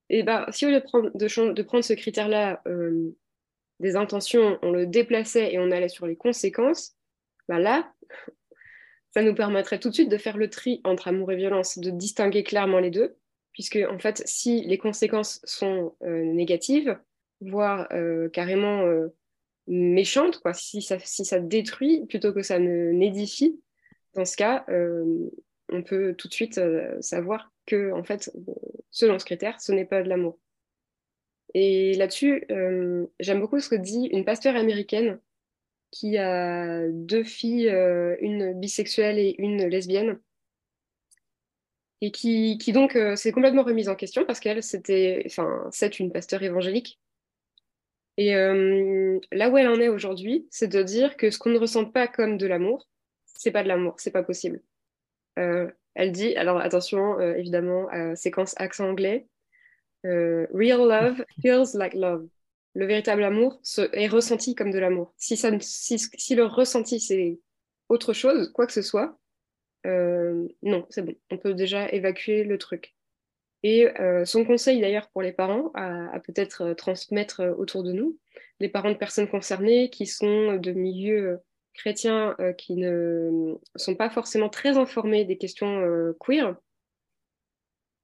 Et 0.09 0.23
bah, 0.23 0.45
si 0.51 0.65
au 0.65 0.69
lieu 0.69 0.79
de 0.79 0.83
prendre, 0.83 1.11
de, 1.13 1.63
prendre 1.63 1.83
ce 1.83 1.93
critère-là 1.93 2.61
euh, 2.67 3.15
des 3.79 3.95
intentions, 3.95 4.59
on 4.61 4.71
le 4.71 4.85
déplaçait 4.85 5.53
et 5.53 5.59
on 5.59 5.71
allait 5.71 5.89
sur 5.89 6.05
les 6.05 6.15
conséquences, 6.15 6.95
bah 7.47 7.59
là, 7.59 7.91
ça 9.11 9.21
nous 9.21 9.35
permettrait 9.35 9.79
tout 9.79 9.89
de 9.89 9.93
suite 9.93 10.09
de 10.09 10.17
faire 10.17 10.37
le 10.37 10.49
tri 10.49 10.81
entre 10.83 11.07
amour 11.07 11.31
et 11.31 11.35
violence, 11.35 11.77
de 11.77 11.89
distinguer 11.89 12.43
clairement 12.43 12.79
les 12.79 12.91
deux, 12.91 13.15
puisque 13.53 13.79
en 13.89 13.99
fait, 13.99 14.23
si 14.25 14.63
les 14.63 14.77
conséquences 14.77 15.41
sont 15.45 15.95
euh, 16.03 16.23
négatives, 16.23 16.97
voire 17.41 17.87
euh, 17.91 18.29
carrément 18.29 18.87
méchantes, 19.67 20.39
quoi, 20.39 20.53
si 20.53 20.81
ça, 20.81 20.97
si 20.99 21.25
ça 21.25 21.39
détruit 21.39 22.05
plutôt 22.07 22.33
que 22.33 22.41
ça 22.41 22.59
n'édifie, 22.59 23.59
dans 24.13 24.25
ce 24.25 24.37
cas, 24.37 24.65
on 25.73 25.83
peut 25.83 26.15
tout 26.15 26.29
de 26.29 26.33
suite 26.33 26.61
savoir 27.01 27.51
que, 27.65 27.91
en 27.91 28.03
fait, 28.03 28.31
selon 28.91 29.19
ce 29.19 29.25
critère, 29.25 29.59
ce 29.59 29.71
n'est 29.71 29.85
pas 29.85 30.03
de 30.03 30.09
l'amour. 30.09 30.39
Et 31.53 31.93
là-dessus, 31.95 32.45
j'aime 33.19 33.39
beaucoup 33.39 33.59
ce 33.59 33.69
que 33.69 33.75
dit 33.75 34.07
une 34.11 34.25
pasteur 34.25 34.55
américaine 34.55 35.19
qui 35.91 36.17
a 36.17 36.87
deux 36.89 37.23
filles, 37.23 37.69
une 38.21 38.53
bisexuelle 38.53 39.19
et 39.19 39.35
une 39.37 39.65
lesbienne, 39.67 40.19
et 42.01 42.11
qui, 42.11 42.57
qui 42.57 42.71
donc 42.73 42.97
s'est 43.15 43.31
complètement 43.31 43.63
remise 43.63 43.89
en 43.89 43.95
question 43.95 44.25
parce 44.25 44.39
qu'elle, 44.39 44.63
c'était, 44.63 45.23
enfin, 45.25 45.67
c'est 45.71 45.99
une 45.99 46.11
pasteur 46.11 46.41
évangélique. 46.43 46.99
Et 48.17 48.33
là 48.33 49.49
où 49.49 49.57
elle 49.57 49.67
en 49.67 49.79
est 49.79 49.89
aujourd'hui, 49.89 50.47
c'est 50.49 50.67
de 50.67 50.83
dire 50.83 51.17
que 51.17 51.29
ce 51.29 51.37
qu'on 51.37 51.51
ne 51.51 51.59
ressent 51.59 51.85
pas 51.85 52.07
comme 52.07 52.37
de 52.37 52.47
l'amour, 52.47 52.89
c'est 53.25 53.51
pas 53.51 53.63
de 53.63 53.67
l'amour, 53.67 53.95
c'est 53.97 54.11
pas 54.11 54.23
possible. 54.23 54.61
Euh, 55.39 55.69
elle 55.95 56.11
dit, 56.11 56.35
alors 56.35 56.57
attention, 56.59 57.19
euh, 57.19 57.35
évidemment, 57.35 57.87
séquence 58.15 58.53
accent 58.57 58.89
anglais, 58.89 59.27
euh, 60.05 60.47
Real 60.53 60.79
love 60.79 61.23
feels 61.41 61.75
like 61.75 61.93
love. 61.93 62.27
Le 62.75 62.87
véritable 62.87 63.23
amour 63.23 63.61
est 63.93 64.07
ressenti 64.07 64.55
comme 64.55 64.71
de 64.71 64.79
l'amour. 64.79 65.13
Si, 65.17 65.37
ça, 65.37 65.51
si, 65.59 65.99
si, 65.99 66.35
le 66.35 66.45
ressenti 66.45 66.99
c'est 66.99 67.39
autre 67.87 68.13
chose, 68.13 68.51
quoi 68.51 68.65
que 68.65 68.73
ce 68.73 68.81
soit, 68.81 69.19
non, 69.85 70.87
c'est 70.89 71.03
bon. 71.03 71.13
On 71.29 71.37
peut 71.37 71.53
déjà 71.53 71.87
évacuer 71.89 72.43
le 72.43 72.57
truc. 72.57 72.95
Et 73.61 73.87
son 74.25 74.43
conseil 74.43 74.81
d'ailleurs 74.81 75.09
pour 75.11 75.21
les 75.21 75.33
parents 75.33 75.69
à, 75.75 76.09
à 76.15 76.19
peut-être 76.19 76.73
transmettre 76.73 77.43
autour 77.59 77.83
de 77.83 77.91
nous, 77.91 78.17
les 78.59 78.69
parents 78.69 78.91
de 78.91 78.97
personnes 78.97 79.29
concernées 79.29 79.91
qui 79.91 80.07
sont 80.07 80.55
de 80.55 80.71
milieux 80.71 81.39
chrétiens 81.73 82.35
euh, 82.39 82.53
qui 82.53 82.75
ne 82.75 83.55
sont 83.75 83.95
pas 83.95 84.09
forcément 84.09 84.49
très 84.49 84.77
informés 84.77 85.25
des 85.25 85.37
questions 85.37 85.81
euh, 85.81 86.15
queer, 86.19 86.55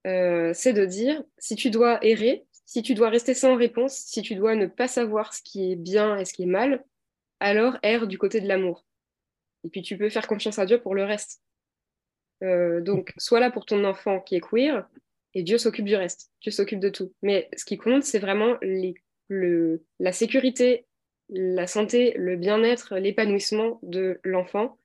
euh, 0.08 0.52
c'est 0.54 0.74
de 0.74 0.86
dire 0.86 1.24
si 1.38 1.56
tu 1.56 1.70
dois 1.70 2.04
errer, 2.04 2.46
si 2.66 2.82
tu 2.82 2.94
dois 2.94 3.10
rester 3.10 3.34
sans 3.34 3.56
réponse, 3.56 3.96
si 3.96 4.22
tu 4.22 4.36
dois 4.36 4.56
ne 4.56 4.66
pas 4.66 4.88
savoir 4.88 5.34
ce 5.34 5.42
qui 5.42 5.72
est 5.72 5.76
bien 5.76 6.18
et 6.18 6.26
ce 6.26 6.34
qui 6.34 6.44
est 6.44 6.48
mal, 6.48 6.84
alors 7.40 7.78
erre 7.84 8.08
du 8.08 8.18
côté 8.18 8.42
de 8.42 8.48
l'amour. 8.48 8.86
Et 9.64 9.70
puis 9.70 9.82
tu 9.82 9.98
peux 9.98 10.10
faire 10.10 10.28
confiance 10.28 10.60
à 10.60 10.66
Dieu 10.66 10.82
pour 10.82 10.96
le 10.96 11.04
reste. 11.04 11.42
donc, 12.42 13.14
sois 13.18 13.42
là 13.42 13.52
pour 13.52 13.66
ton 13.66 13.84
enfant 13.84 14.22
qui 14.22 14.36
est 14.36 14.42
queer, 14.42 14.88
et 15.34 15.44
Dieu 15.44 15.58
s'occupe 15.58 15.86
du 15.86 15.96
reste. 15.96 16.32
Dieu 16.42 16.52
s'occupe 16.52 16.80
de 16.80 16.90
tout. 16.90 17.14
Mais 17.22 17.50
ce 17.56 17.66
qui 17.66 17.78
compte, 17.78 18.04
c'est 18.04 18.20
vraiment 18.20 18.58
le, 18.62 19.84
la 20.00 20.12
sécurité 20.12 20.88
la 21.30 21.68
santé, 21.68 22.14
le 22.18 22.36
bien-être, 22.36 22.98
l'épanouissement 22.98 23.80
de 23.84 24.20
l'enfant. 24.24 24.78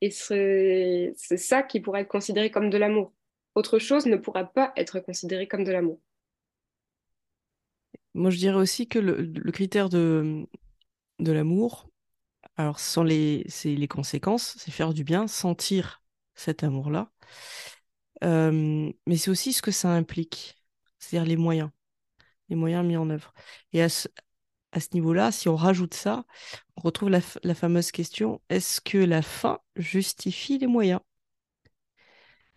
Et 0.00 0.10
c'est 0.10 1.14
ça 1.36 1.62
qui 1.62 1.80
pourrait 1.80 2.02
être 2.02 2.08
considéré 2.08 2.50
comme 2.50 2.70
de 2.70 2.76
l'amour. 2.76 3.12
Autre 3.54 3.78
chose 3.78 4.06
ne 4.06 4.16
pourra 4.16 4.44
pas 4.44 4.72
être 4.76 5.00
considéré 5.00 5.46
comme 5.46 5.64
de 5.64 5.72
l'amour. 5.72 6.00
Moi, 8.14 8.30
je 8.30 8.38
dirais 8.38 8.56
aussi 8.56 8.86
que 8.88 8.98
le, 8.98 9.50
critère 9.52 9.88
de, 9.88 10.46
de 11.18 11.32
l'amour, 11.32 11.88
alors 12.56 12.80
sans 12.80 13.02
les, 13.02 13.46
les 13.64 13.88
conséquences, 13.88 14.56
c'est 14.58 14.70
faire 14.70 14.94
du 14.94 15.04
bien, 15.04 15.26
sentir 15.26 16.02
cet 16.34 16.62
amour-là. 16.64 17.10
Euh, 18.22 18.92
mais 19.06 19.16
c'est 19.16 19.30
aussi 19.30 19.52
ce 19.52 19.62
que 19.62 19.70
ça 19.70 19.90
implique, 19.90 20.56
c'est-à-dire 20.98 21.28
les 21.28 21.36
moyens, 21.36 21.70
les 22.48 22.56
moyens 22.56 22.84
mis 22.84 22.96
en 22.96 23.10
œuvre. 23.10 23.34
Et 23.72 23.82
à 23.82 23.88
ce, 23.88 24.08
à 24.74 24.80
ce 24.80 24.88
niveau-là, 24.92 25.30
si 25.30 25.48
on 25.48 25.54
rajoute 25.54 25.94
ça, 25.94 26.24
on 26.76 26.80
retrouve 26.82 27.08
la, 27.08 27.20
fameuse 27.54 27.92
question 27.92 28.42
est-ce 28.48 28.80
que 28.80 28.98
la 28.98 29.22
fin 29.22 29.60
justifie 29.76 30.58
les 30.58 30.66
moyens? 30.66 31.00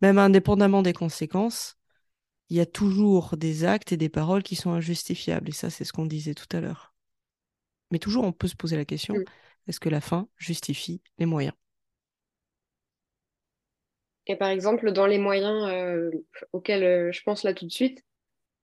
Même 0.01 0.17
indépendamment 0.17 0.81
des 0.81 0.93
conséquences, 0.93 1.77
il 2.49 2.57
y 2.57 2.59
a 2.59 2.65
toujours 2.65 3.37
des 3.37 3.65
actes 3.65 3.91
et 3.91 3.97
des 3.97 4.09
paroles 4.09 4.41
qui 4.41 4.55
sont 4.55 4.71
injustifiables. 4.71 5.49
Et 5.49 5.53
ça, 5.53 5.69
c'est 5.69 5.83
ce 5.83 5.93
qu'on 5.93 6.07
disait 6.07 6.33
tout 6.33 6.47
à 6.57 6.59
l'heure. 6.59 6.95
Mais 7.91 7.99
toujours, 7.99 8.23
on 8.23 8.31
peut 8.31 8.47
se 8.47 8.55
poser 8.55 8.77
la 8.77 8.85
question 8.85 9.13
mm. 9.13 9.23
est-ce 9.67 9.79
que 9.79 9.89
la 9.89 10.01
fin 10.01 10.27
justifie 10.37 11.01
les 11.19 11.27
moyens? 11.27 11.55
Et 14.25 14.35
par 14.35 14.49
exemple, 14.49 14.91
dans 14.91 15.05
les 15.05 15.19
moyens 15.19 15.69
euh, 15.69 16.09
auxquels 16.51 16.83
euh, 16.83 17.11
je 17.11 17.21
pense 17.21 17.43
là 17.43 17.53
tout 17.53 17.65
de 17.65 17.71
suite, 17.71 18.03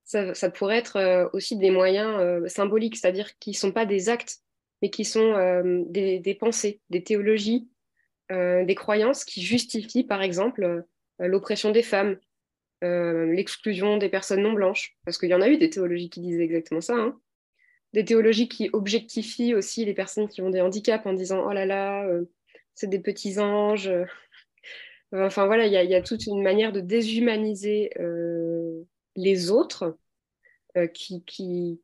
ça, 0.04 0.50
pourrait 0.50 0.76
être 0.78 0.96
euh, 0.96 1.28
aussi 1.32 1.56
des 1.56 1.70
moyens 1.70 2.16
euh, 2.20 2.48
symboliques, 2.48 2.96
c'est-à-dire 2.96 3.36
qui 3.38 3.50
ne 3.50 3.56
sont 3.56 3.72
pas 3.72 3.86
des 3.86 4.08
actes, 4.08 4.38
mais 4.82 4.90
qui 4.90 5.04
sont 5.04 5.32
euh, 5.32 5.82
des, 5.86 6.36
pensées, 6.38 6.80
des 6.90 7.02
théologies, 7.02 7.68
des 8.30 8.74
croyances 8.74 9.24
qui 9.24 9.42
justifient, 9.42 10.02
par 10.02 10.22
exemple, 10.22 10.84
l'oppression 11.20 11.70
des 11.70 11.82
femmes, 11.82 12.18
l'exclusion 12.82 13.98
des 13.98 14.08
personnes 14.08 14.42
non 14.42 14.54
blanches, 14.54 14.96
parce 15.04 15.18
qu'il 15.18 15.28
y 15.28 15.34
en 15.34 15.40
a 15.40 15.48
eu 15.48 15.58
des 15.58 15.70
théologies 15.70 16.10
qui 16.10 16.20
disaient 16.20 16.42
exactement 16.42 16.80
ça, 16.80 16.94
hein. 16.96 17.20
des 17.92 18.04
théologies 18.04 18.48
qui 18.48 18.70
objectifient 18.72 19.54
aussi 19.54 19.84
les 19.84 19.94
personnes 19.94 20.26
qui 20.28 20.42
ont 20.42 20.50
des 20.50 20.62
handicaps 20.62 21.06
en 21.06 21.12
disant 21.12 21.46
oh 21.46 21.52
là 21.52 21.66
là, 21.66 22.08
c'est 22.74 22.88
des 22.88 22.98
petits 22.98 23.38
anges. 23.38 23.90
Enfin 25.12 25.46
voilà, 25.46 25.66
il 25.66 25.72
y, 25.72 25.92
y, 25.92 25.94
a 25.94 26.02
toute 26.02 26.26
une 26.26 26.42
manière 26.42 26.72
de 26.72 26.80
déshumaniser 26.80 27.90
les 29.16 29.50
autres 29.50 29.96
euh, 30.76 30.86
qui, 30.86 31.24
qui, 31.24 31.80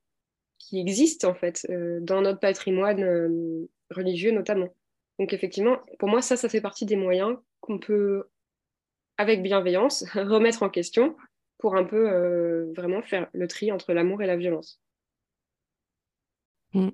qui, 0.58 0.80
existent 0.80 1.28
en 1.28 1.34
fait 1.34 1.66
euh, 1.70 2.00
dans 2.00 2.22
notre 2.22 2.40
patrimoine 2.40 3.02
euh, 3.02 3.68
religieux 3.90 4.32
notamment. 4.32 4.74
Donc 5.18 5.32
effectivement, 5.32 5.78
pour 5.98 6.08
moi, 6.08 6.22
ça, 6.22 6.36
ça 6.36 6.48
fait 6.48 6.60
partie 6.60 6.86
des 6.86 6.96
moyens 6.96 7.36
qu'on 7.60 7.78
peut, 7.78 8.24
avec 9.18 9.42
bienveillance, 9.42 10.04
remettre 10.14 10.62
en 10.62 10.70
question 10.70 11.16
pour 11.58 11.76
un 11.76 11.84
peu 11.84 12.72
vraiment 12.74 13.02
faire 13.02 13.28
le 13.34 13.46
tri 13.46 13.70
entre 13.70 13.92
l'amour 13.92 14.22
et 14.22 14.26
la 14.26 14.36
violence. 14.36 14.80
Mm. 16.72 16.88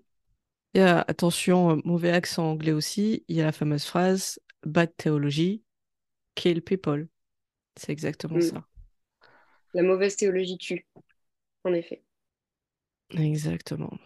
Et 0.75 0.83
attention, 0.83 1.81
mauvais 1.85 2.11
accent 2.11 2.51
anglais 2.51 2.73
aussi, 2.73 3.25
il 3.29 3.37
y 3.37 3.41
a 3.41 3.45
la 3.45 3.53
fameuse 3.53 3.85
phrase 3.85 4.41
Bad 4.65 4.91
theology, 4.97 5.63
kill 6.35 6.63
people. 6.63 7.07
C'est 7.77 7.93
exactement 7.93 8.39
mm. 8.39 8.43
ça 8.43 8.67
la 9.77 9.85
mauvaise 9.85 10.17
théologie 10.17 10.59
tue, 10.59 10.87
en 11.65 11.75
effet. 11.75 12.03
Exactement. 13.11 13.99